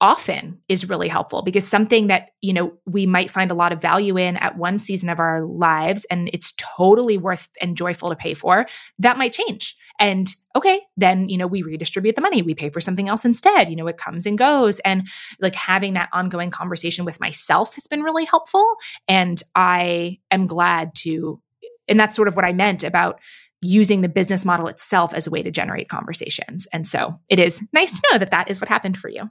[0.00, 3.80] often is really helpful because something that you know we might find a lot of
[3.80, 8.16] value in at one season of our lives and it's totally worth and joyful to
[8.16, 8.66] pay for
[8.98, 9.76] that might change.
[9.98, 12.42] And okay then you know we redistribute the money.
[12.42, 13.70] We pay for something else instead.
[13.70, 14.80] You know it comes and goes.
[14.80, 15.08] And
[15.40, 18.74] like having that ongoing conversation with myself has been really helpful.
[19.08, 21.40] And i am glad to
[21.88, 23.18] and that's sort of what i meant about
[23.62, 26.68] using the business model itself as a way to generate conversations.
[26.74, 29.30] And so it is nice to know that that is what happened for you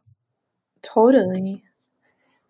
[0.86, 1.64] Totally.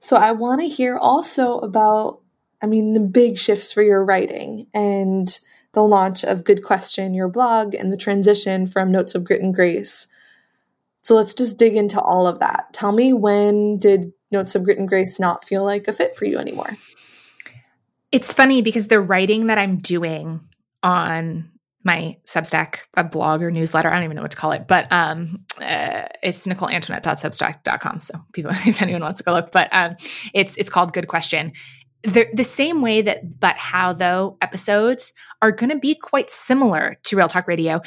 [0.02, 2.22] So I want to hear also about,
[2.62, 5.28] I mean, the big shifts for your writing and
[5.72, 9.54] the launch of Good Question, your blog, and the transition from Notes of Grit and
[9.54, 10.08] Grace.
[11.02, 12.74] So let's just dig into all of that.
[12.74, 16.26] Tell me when did Notes of Grit and Grace not feel like a fit for
[16.26, 16.78] you anymore?
[18.12, 20.42] It's funny because the writing that I'm doing
[20.84, 21.50] on
[21.86, 23.90] my Substack, a blog or newsletter.
[23.90, 28.02] I don't even know what to call it, but um, uh, it's NicoleAntoinette.substack.com.
[28.02, 29.96] So people, if anyone wants to go look, but um,
[30.34, 31.54] it's it's called Good Question.
[32.04, 36.98] The, the same way that but how though episodes are going to be quite similar
[37.04, 37.82] to Real Talk Radio.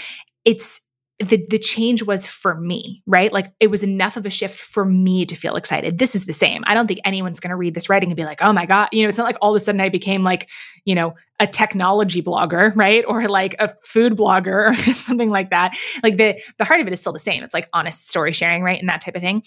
[0.45, 0.81] It's
[1.21, 3.33] the the change was for me, right?
[3.33, 5.99] Like it was enough of a shift for me to feel excited.
[5.99, 6.63] This is the same.
[6.67, 8.89] I don't think anyone's going to read this writing and be like, "Oh my god,"
[8.93, 9.09] you know.
[9.09, 10.49] It's not like all of a sudden I became like,
[10.85, 13.05] you know, a technology blogger, right?
[13.09, 15.77] Or like a food blogger or something like that.
[16.05, 17.43] Like the the heart of it is still the same.
[17.43, 18.79] It's like honest story sharing, right?
[18.79, 19.43] And that type of thing.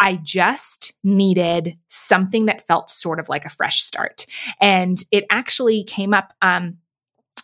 [0.00, 4.26] I just needed something that felt sort of like a fresh start,
[4.60, 6.78] and it actually came up um,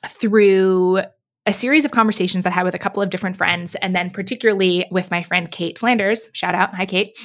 [0.05, 1.03] through
[1.49, 4.11] a series of conversations that I had with a couple of different friends, and then
[4.11, 7.19] particularly with my friend Kate Flanders, shout out, hi Kate,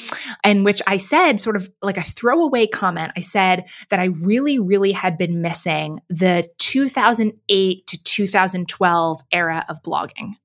[0.45, 4.59] in which I said, sort of like a throwaway comment, I said that I really,
[4.59, 10.36] really had been missing the 2008 to 2012 era of blogging.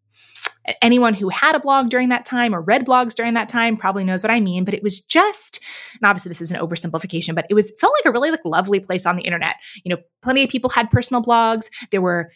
[0.82, 4.02] Anyone who had a blog during that time or read blogs during that time probably
[4.02, 5.60] knows what I mean, but it was just,
[5.94, 8.80] and obviously this is an oversimplification, but it was felt like a really like lovely
[8.80, 9.54] place on the internet.
[9.84, 11.68] You know, plenty of people had personal blogs.
[11.92, 12.32] There were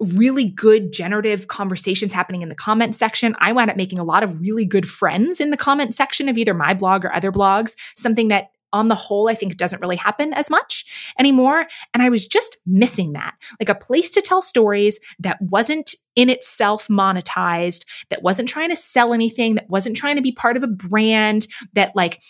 [0.00, 3.36] really good generative conversations happening in the comment section.
[3.38, 6.38] I wound up making a lot of really good friends in the comment section of
[6.38, 9.96] either my blog or other blogs, something that on the whole, I think doesn't really
[9.96, 10.84] happen as much
[11.18, 11.66] anymore.
[11.92, 16.30] And I was just missing that like a place to tell stories that wasn't in
[16.30, 20.62] itself monetized, that wasn't trying to sell anything, that wasn't trying to be part of
[20.62, 22.22] a brand, that like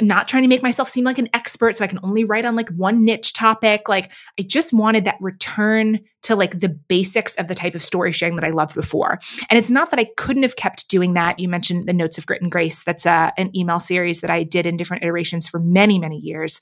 [0.00, 2.56] not trying to make myself seem like an expert so I can only write on
[2.56, 3.88] like one niche topic.
[3.88, 8.10] Like I just wanted that return to like the basics of the type of story
[8.10, 9.20] sharing that I loved before.
[9.48, 11.38] And it's not that I couldn't have kept doing that.
[11.38, 12.82] You mentioned the Notes of Grit and Grace.
[12.82, 16.60] That's uh, an email series that I did in different iterations for many, many years.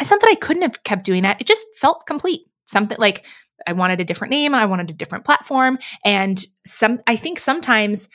[0.00, 1.40] It's not that I couldn't have kept doing that.
[1.40, 2.42] It just felt complete.
[2.64, 3.24] Something like
[3.64, 5.78] I wanted a different name, I wanted a different platform.
[6.04, 8.08] And some I think sometimes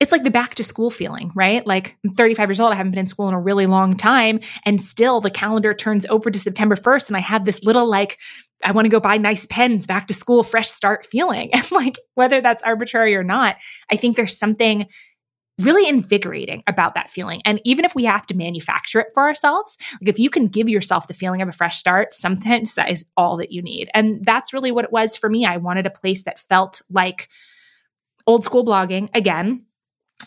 [0.00, 1.64] it's like the back to school feeling, right?
[1.66, 2.72] Like I'm 35 years old.
[2.72, 4.40] I haven't been in school in a really long time.
[4.64, 7.08] And still the calendar turns over to September 1st.
[7.08, 8.18] And I have this little like,
[8.64, 11.50] I want to go buy nice pens, back to school, fresh start feeling.
[11.60, 13.56] And like, whether that's arbitrary or not,
[13.90, 14.86] I think there's something
[15.60, 17.42] really invigorating about that feeling.
[17.44, 20.70] And even if we have to manufacture it for ourselves, like if you can give
[20.70, 23.90] yourself the feeling of a fresh start, sometimes that is all that you need.
[23.92, 25.44] And that's really what it was for me.
[25.44, 27.28] I wanted a place that felt like
[28.26, 29.66] old school blogging again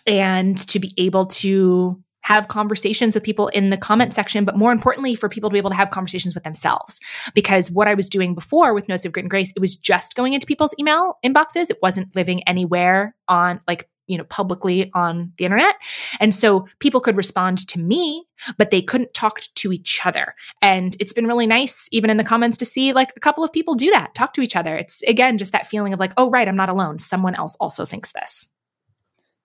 [0.06, 4.72] and to be able to have conversations with people in the comment section, but more
[4.72, 7.00] importantly, for people to be able to have conversations with themselves.
[7.34, 10.16] Because what I was doing before with Notes of Grit and Grace, it was just
[10.16, 11.70] going into people's email inboxes.
[11.70, 15.76] It wasn't living anywhere on like, you know, publicly on the internet.
[16.20, 18.26] And so people could respond to me,
[18.58, 20.34] but they couldn't talk to each other.
[20.62, 23.52] And it's been really nice, even in the comments, to see like a couple of
[23.52, 24.78] people do that, talk to each other.
[24.78, 26.98] It's again just that feeling of like, oh, right, I'm not alone.
[26.98, 28.50] Someone else also thinks this.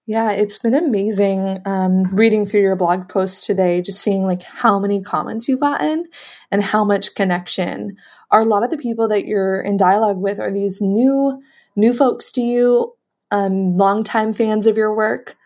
[0.08, 4.78] Yeah, it's been amazing um, reading through your blog posts today, just seeing like how
[4.78, 6.06] many comments you've gotten
[6.50, 7.94] and how much connection.
[8.30, 11.42] Are a lot of the people that you're in dialogue with are these new
[11.76, 12.94] new folks to you,
[13.32, 15.36] um, longtime fans of your work?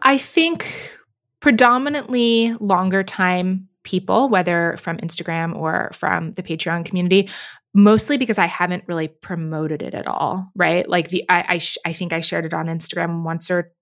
[0.00, 0.96] I think
[1.40, 7.28] predominantly longer time people, whether from Instagram or from the Patreon community,
[7.74, 10.88] mostly because I haven't really promoted it at all, right?
[10.88, 13.72] Like the I I, sh- I think I shared it on Instagram once or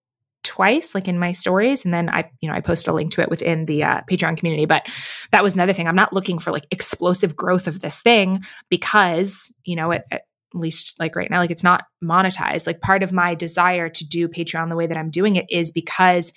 [0.43, 3.21] twice like in my stories and then i you know i post a link to
[3.21, 4.87] it within the uh, patreon community but
[5.33, 9.55] that was another thing i'm not looking for like explosive growth of this thing because
[9.65, 10.23] you know it, at
[10.55, 14.29] least like right now like it's not monetized like part of my desire to do
[14.29, 16.33] patreon the way that i'm doing it is because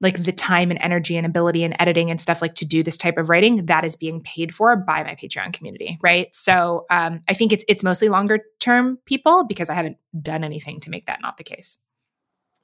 [0.00, 2.98] like the time and energy and ability and editing and stuff like to do this
[2.98, 6.34] type of writing that is being paid for by my patreon community right?
[6.34, 10.80] So um, i think it's it's mostly longer term people because i haven't done anything
[10.80, 11.78] to make that not the case.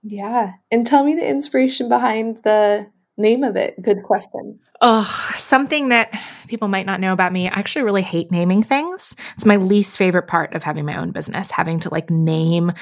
[0.02, 0.54] Yeah.
[0.70, 3.80] And tell me the inspiration behind the name of it.
[3.80, 4.58] Good question.
[4.80, 7.48] Oh something that people might not know about me.
[7.48, 9.14] I actually really hate naming things.
[9.34, 12.72] It's my least favorite part of having my own business having to like name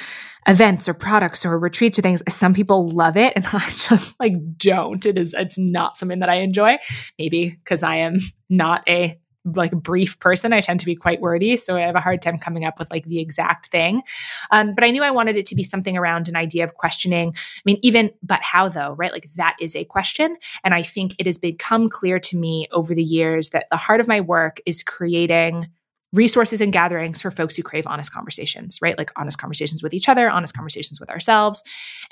[0.49, 2.23] events or products or retreats or things.
[2.29, 5.05] Some people love it and i just like don't.
[5.05, 6.79] It is it's not something that i enjoy.
[7.19, 8.19] Maybe because i am
[8.49, 10.53] not a like a brief person.
[10.53, 12.91] I tend to be quite wordy, so I have a hard time coming up with
[12.91, 14.03] like the exact thing.
[14.51, 17.31] Um, but I knew I wanted it to be something around an idea of questioning.
[17.37, 19.13] I mean, even but how though, right?
[19.13, 22.95] Like that is a question, and I think it has become clear to me over
[22.95, 25.69] the years that the heart of my work is creating
[26.13, 28.99] resources and gatherings for folks who crave honest conversations, right?
[28.99, 31.63] Like honest conversations with each other, honest conversations with ourselves,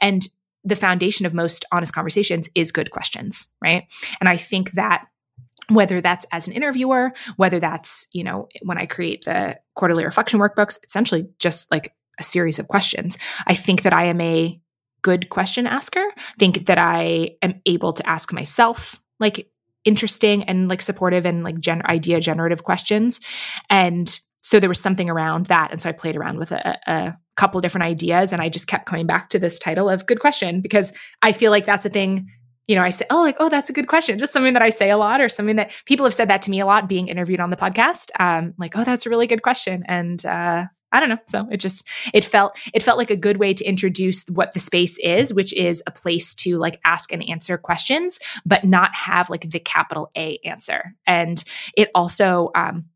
[0.00, 0.26] and
[0.64, 3.84] the foundation of most honest conversations is good questions, right?
[4.20, 5.06] And I think that
[5.68, 10.40] whether that's as an interviewer, whether that's, you know, when I create the quarterly reflection
[10.40, 13.18] workbooks, essentially just like a series of questions.
[13.46, 14.60] I think that I am a
[15.02, 16.04] good question asker.
[16.38, 19.50] think that I am able to ask myself like
[19.84, 23.20] interesting and like supportive and like gen- idea generative questions.
[23.70, 25.70] And so there was something around that.
[25.70, 28.86] And so I played around with a, a couple different ideas and I just kept
[28.86, 30.92] coming back to this title of good question because
[31.22, 32.28] I feel like that's a thing
[32.68, 34.18] you know, I say, oh, like, oh, that's a good question.
[34.18, 36.50] Just something that I say a lot, or something that people have said that to
[36.50, 38.10] me a lot being interviewed on the podcast.
[38.20, 39.84] Um, like, oh, that's a really good question.
[39.88, 41.18] And uh, I don't know.
[41.26, 44.60] So it just it felt it felt like a good way to introduce what the
[44.60, 49.30] space is, which is a place to like ask and answer questions, but not have
[49.30, 50.94] like the capital A answer.
[51.06, 51.42] And
[51.76, 52.86] it also um,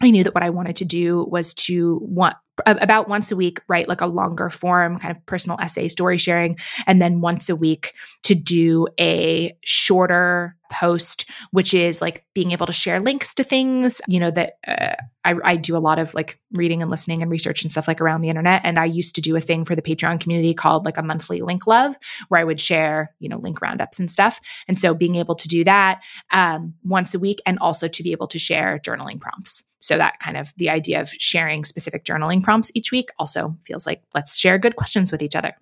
[0.00, 2.36] I knew that what I wanted to do was to want
[2.66, 6.58] about once a week write like a longer form kind of personal essay story sharing
[6.86, 7.92] and then once a week
[8.24, 14.00] to do a shorter post which is like being able to share links to things
[14.06, 14.94] you know that uh,
[15.24, 18.00] I, I, do a lot of like reading and listening and research and stuff like
[18.00, 18.62] around the internet.
[18.64, 21.40] And i used to do a thing for the patreon community called like a monthly
[21.40, 21.96] link love
[22.28, 24.40] where i would share you know link roundups and stuff.
[24.66, 28.12] And so being able to do that um, once a week and also to be
[28.12, 32.42] able to share journaling prompts so that kind of the idea of sharing specific journaling
[32.42, 35.54] prompts each week also feels like let's share good questions with each other.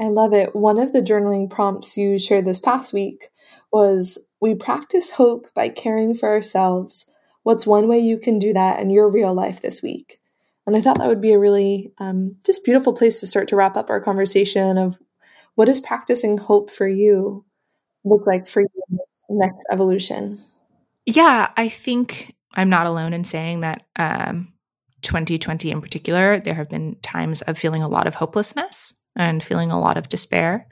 [0.00, 0.54] I love it.
[0.54, 3.28] One of the journaling prompts you shared this past week
[3.72, 7.12] was We practice hope by caring for ourselves.
[7.44, 10.20] What's one way you can do that in your real life this week?
[10.66, 13.56] And I thought that would be a really um, just beautiful place to start to
[13.56, 14.98] wrap up our conversation of
[15.54, 17.44] what does practicing hope for you
[18.04, 20.38] look like for you in this next evolution?
[21.06, 24.52] Yeah, I think I'm not alone in saying that um,
[25.02, 29.70] 2020 in particular, there have been times of feeling a lot of hopelessness and feeling
[29.70, 30.66] a lot of despair.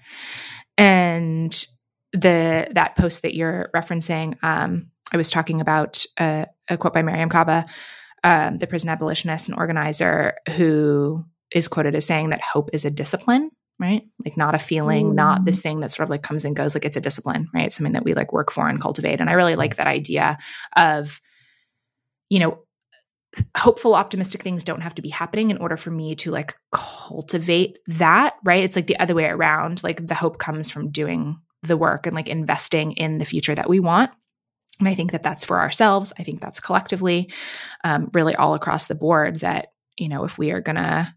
[0.78, 1.52] And
[2.12, 6.46] the that post that you're referencing, um, I was talking about a
[6.78, 7.66] quote by Mariame Kaba,
[8.24, 12.90] um, the prison abolitionist and organizer, who is quoted as saying that hope is a
[12.90, 13.50] discipline
[13.82, 14.02] right?
[14.24, 15.14] Like not a feeling, mm.
[15.14, 16.74] not this thing that sort of like comes and goes.
[16.74, 17.66] Like it's a discipline, right?
[17.66, 19.20] It's something that we like work for and cultivate.
[19.20, 20.38] And I really like that idea
[20.76, 21.20] of,
[22.32, 22.58] you know,
[23.54, 27.78] hopeful, optimistic things don't have to be happening in order for me to like cultivate
[27.86, 28.64] that, right?
[28.64, 29.84] It's like the other way around.
[29.84, 33.68] Like the hope comes from doing the work and like investing in the future that
[33.68, 34.12] we want.
[34.78, 36.14] And I think that that's for ourselves.
[36.18, 37.30] I think that's collectively,
[37.84, 41.14] um, really all across the board that, you know, if we are to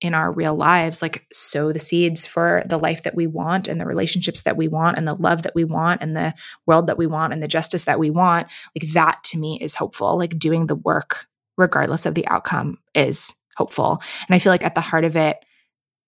[0.00, 3.80] in our real lives like sow the seeds for the life that we want and
[3.80, 6.32] the relationships that we want and the love that we want and the
[6.66, 8.46] world that we want and the justice that we want
[8.76, 11.26] like that to me is hopeful like doing the work
[11.56, 15.44] regardless of the outcome is hopeful and i feel like at the heart of it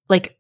[0.09, 0.37] like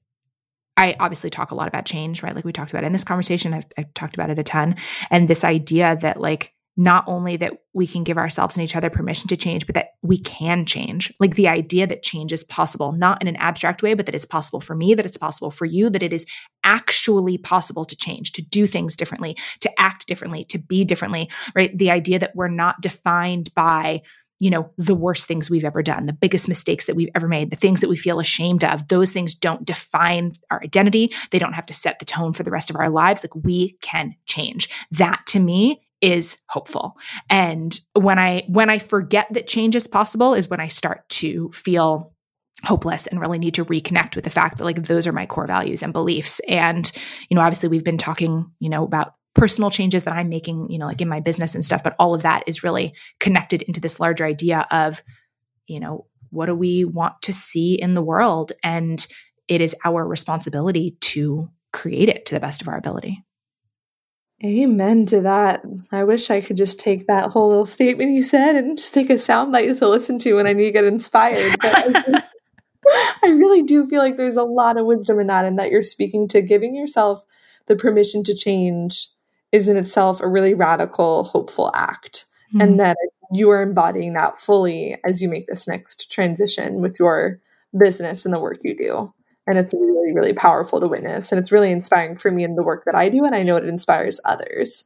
[0.76, 2.34] I obviously talk a lot about change, right?
[2.34, 4.76] Like we talked about in this conversation, I've, I've talked about it a ton.
[5.11, 8.89] And this idea that like not only that we can give ourselves and each other
[8.89, 11.12] permission to change, but that we can change.
[11.20, 14.24] Like the idea that change is possible, not in an abstract way, but that it's
[14.24, 16.24] possible for me, that it's possible for you, that it is
[16.64, 21.76] actually possible to change, to do things differently, to act differently, to be differently, right?
[21.76, 24.01] The idea that we're not defined by
[24.43, 27.51] you know, the worst things we've ever done, the biggest mistakes that we've ever made,
[27.51, 31.12] the things that we feel ashamed of, those things don't define our identity.
[31.31, 33.22] They don't have to set the tone for the rest of our lives.
[33.22, 34.70] Like we can change.
[34.93, 36.96] That to me is hopeful.
[37.28, 41.51] And when I when I forget that change is possible is when I start to
[41.53, 42.14] feel
[42.64, 45.46] hopeless and really need to reconnect with the fact that like those are my core
[45.46, 46.40] values and beliefs.
[46.48, 46.90] And
[47.28, 50.78] you know obviously we've been talking you know about personal changes that I'm making you
[50.78, 53.80] know like in my business and stuff but all of that is really connected into
[53.80, 55.03] this larger idea of
[55.66, 58.53] you know what do we want to see in the world?
[58.62, 59.05] And
[59.48, 63.24] it is our responsibility to create it to the best of our ability
[64.43, 65.62] Amen to that.
[65.93, 69.11] I wish I could just take that whole little statement you said and just take
[69.11, 71.59] a soundbite to listen to when I need to get inspired.
[71.61, 72.24] But
[73.22, 75.82] I really do feel like there's a lot of wisdom in that, and that you're
[75.82, 77.22] speaking to giving yourself
[77.66, 79.09] the permission to change
[79.53, 82.24] is in itself a really radical, hopeful act.
[82.55, 82.61] Mm-hmm.
[82.62, 82.97] And that
[83.32, 87.41] you are embodying that fully as you make this next transition with your
[87.78, 89.12] business and the work you do
[89.47, 91.32] and it's really really powerful to witness.
[91.32, 93.57] And it's really inspiring for me in the work that i do and i know
[93.57, 94.84] it inspires others.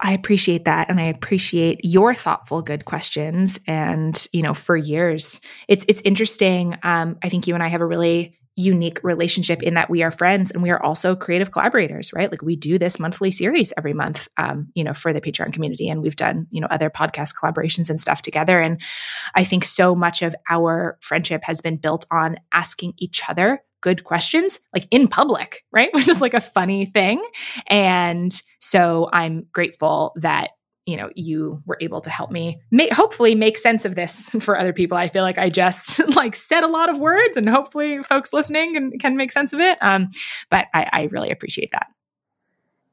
[0.00, 5.40] I appreciate that and I appreciate your thoughtful good questions and you know for years.
[5.68, 9.74] It's it's interesting um, I think you and I have a really unique relationship in
[9.74, 12.30] that we are friends and we are also creative collaborators right?
[12.30, 15.88] Like we do this monthly series every month um, you know for the patreon community
[15.88, 18.60] and we've done you know other podcast collaborations and stuff together.
[18.60, 18.80] And
[19.34, 24.04] i think so much of our friendship has been built on asking each other good
[24.04, 25.90] questions like in public right?
[25.94, 27.24] Which is like a funny thing.
[27.66, 30.50] And so i'm grateful that
[30.86, 34.58] you know you were able to help me make hopefully make sense of this for
[34.58, 34.96] other people.
[34.96, 38.74] I feel like i just like said a lot of words and hopefully folks listening
[38.74, 39.78] can, can make sense of it.
[39.80, 40.10] Um,
[40.50, 41.86] but I, I really appreciate that.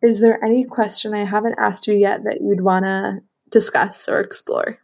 [0.01, 3.19] Is there any question i haven't asked you yet that you'd want to
[3.49, 4.77] discuss or explore?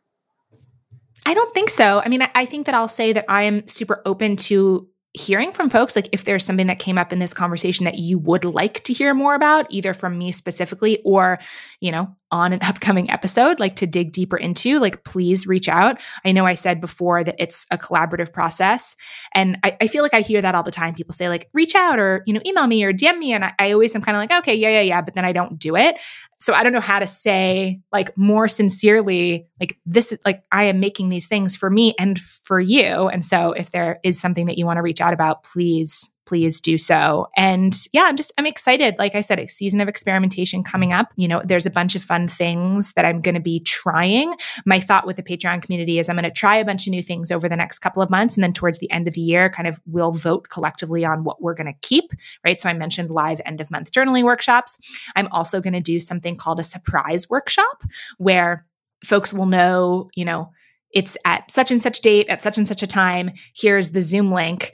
[1.27, 2.01] I don't think so.
[2.03, 5.51] I mean I, I think that i'll say that i am super open to hearing
[5.51, 8.43] from folks like if there's something that came up in this conversation that you would
[8.43, 11.39] like to hear more about either from me specifically or
[11.79, 15.99] you know on an upcoming episode like to dig deeper into like please reach out.
[16.25, 18.95] I know i said before that it's a collaborative process
[19.33, 20.93] and i, I feel like i hear that all the time.
[20.93, 23.53] People say like reach out or you know email me or dm me and i,
[23.57, 25.75] I always am kind of like okay yeah yeah yeah but then i don't do
[25.75, 25.95] it
[26.39, 30.63] so i don't know how to say like more sincerely like this is like i
[30.63, 33.07] am making these things for me and for you.
[33.07, 36.59] And so if there is something that you want to reach out about please please
[36.59, 37.27] do so.
[37.35, 38.95] And yeah, I'm just, I'm excited.
[38.97, 41.11] Like I said, a season of experimentation coming up.
[41.15, 44.33] You know, there's a bunch of fun things that I'm going to be trying.
[44.65, 47.03] My thought with the Patreon community is I'm going to try a bunch of new
[47.03, 48.35] things over the next couple of months.
[48.35, 51.41] And then towards the end of the year, kind of we'll vote collectively on what
[51.41, 52.11] we're going to keep,
[52.43, 52.59] right?
[52.59, 54.77] So I mentioned live end of month journaling workshops.
[55.15, 57.83] I'm also going to do something called a surprise workshop
[58.17, 58.65] where
[59.03, 60.51] folks will know, you know,
[60.91, 63.31] it's at such and such date at such and such a time.
[63.53, 64.73] Here's the Zoom link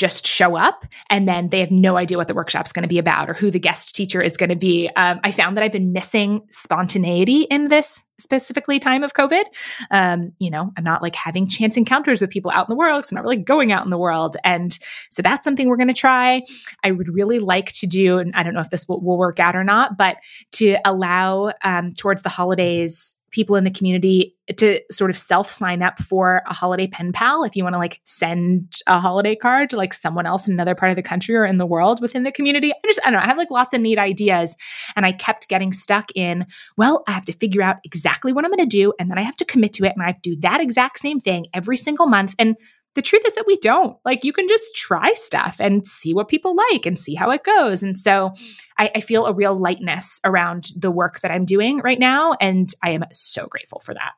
[0.00, 2.96] just show up and then they have no idea what the workshop's going to be
[2.96, 4.88] about or who the guest teacher is going to be.
[4.96, 9.44] Um, I found that I've been missing spontaneity in this specifically time of COVID.
[9.90, 13.00] Um, you know, I'm not like having chance encounters with people out in the world
[13.00, 14.38] because I'm not really going out in the world.
[14.42, 14.78] And
[15.10, 16.44] so that's something we're going to try.
[16.82, 19.38] I would really like to do, and I don't know if this will, will work
[19.38, 20.16] out or not, but
[20.52, 25.82] to allow um, towards the holidays people in the community to sort of self sign
[25.82, 29.70] up for a holiday pen pal if you want to like send a holiday card
[29.70, 32.24] to like someone else in another part of the country or in the world within
[32.24, 32.72] the community.
[32.72, 34.56] I just, I don't know, I have like lots of neat ideas.
[34.96, 38.50] And I kept getting stuck in, well, I have to figure out exactly what I'm
[38.50, 38.92] going to do.
[38.98, 39.92] And then I have to commit to it.
[39.94, 42.34] And I have to do that exact same thing every single month.
[42.38, 42.56] And
[42.94, 43.96] the truth is that we don't.
[44.04, 47.44] Like you can just try stuff and see what people like and see how it
[47.44, 47.82] goes.
[47.82, 48.32] And so
[48.78, 52.34] I, I, feel a real lightness around the work that I'm doing right now.
[52.40, 54.12] And I am so grateful for that.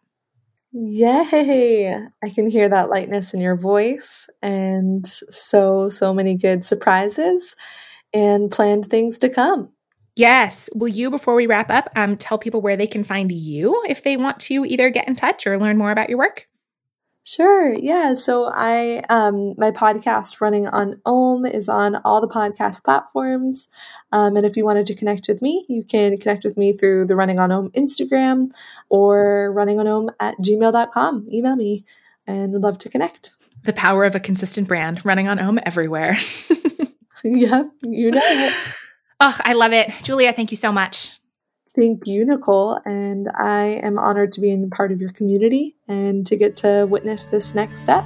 [0.72, 1.94] Yay!
[2.24, 7.56] I can hear that lightness in your voice and so, so many good surprises
[8.14, 9.68] and planned things to come.
[10.16, 10.70] Yes.
[10.74, 14.02] Will you, before we wrap up, um, tell people where they can find you if
[14.02, 16.48] they want to either get in touch or learn more about your work?
[17.24, 17.72] Sure.
[17.72, 18.14] Yeah.
[18.14, 23.68] So I, um, my podcast running on Om is on all the podcast platforms.
[24.10, 27.06] Um, and if you wanted to connect with me, you can connect with me through
[27.06, 28.50] the Running on Om Instagram
[28.88, 31.28] or running on Om at gmail.com.
[31.32, 31.84] Email me
[32.26, 33.32] and would love to connect.
[33.64, 36.16] The power of a consistent brand running on Om everywhere.
[37.24, 37.70] yep.
[37.82, 38.54] You know it.
[39.20, 39.90] Oh, I love it.
[40.02, 41.12] Julia, thank you so much.
[41.74, 42.78] Thank you, Nicole.
[42.84, 46.86] And I am honored to be in part of your community and to get to
[46.88, 48.04] witness this next step.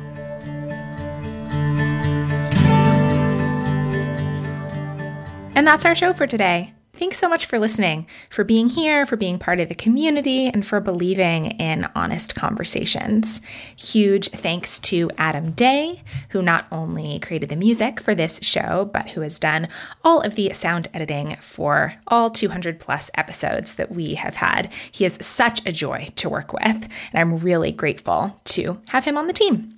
[5.57, 6.76] And that's our show for today.
[6.99, 10.67] Thanks so much for listening, for being here, for being part of the community, and
[10.67, 13.43] for believing in honest conversations.
[13.77, 19.11] Huge thanks to Adam Day, who not only created the music for this show, but
[19.11, 19.69] who has done
[20.05, 24.73] all of the sound editing for all 200 plus episodes that we have had.
[24.91, 29.19] He is such a joy to work with, and I'm really grateful to have him
[29.19, 29.76] on the team.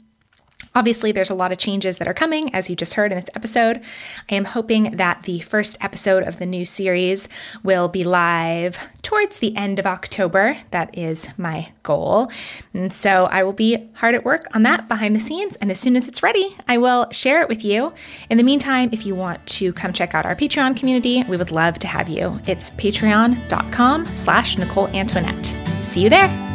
[0.79, 3.29] Obviously, there's a lot of changes that are coming, as you just heard in this
[3.35, 3.81] episode.
[4.31, 7.29] I am hoping that the first episode of the new series
[7.64, 10.57] will be live towards the end of October.
[10.70, 12.31] That is my goal.
[12.72, 15.57] And so I will be hard at work on that behind the scenes.
[15.57, 17.93] And as soon as it's ready, I will share it with you.
[18.31, 21.51] In the meantime, if you want to come check out our Patreon community, we would
[21.51, 22.39] love to have you.
[22.47, 25.47] It's patreon.com slash Nicole Antoinette.
[25.83, 26.47] See you there.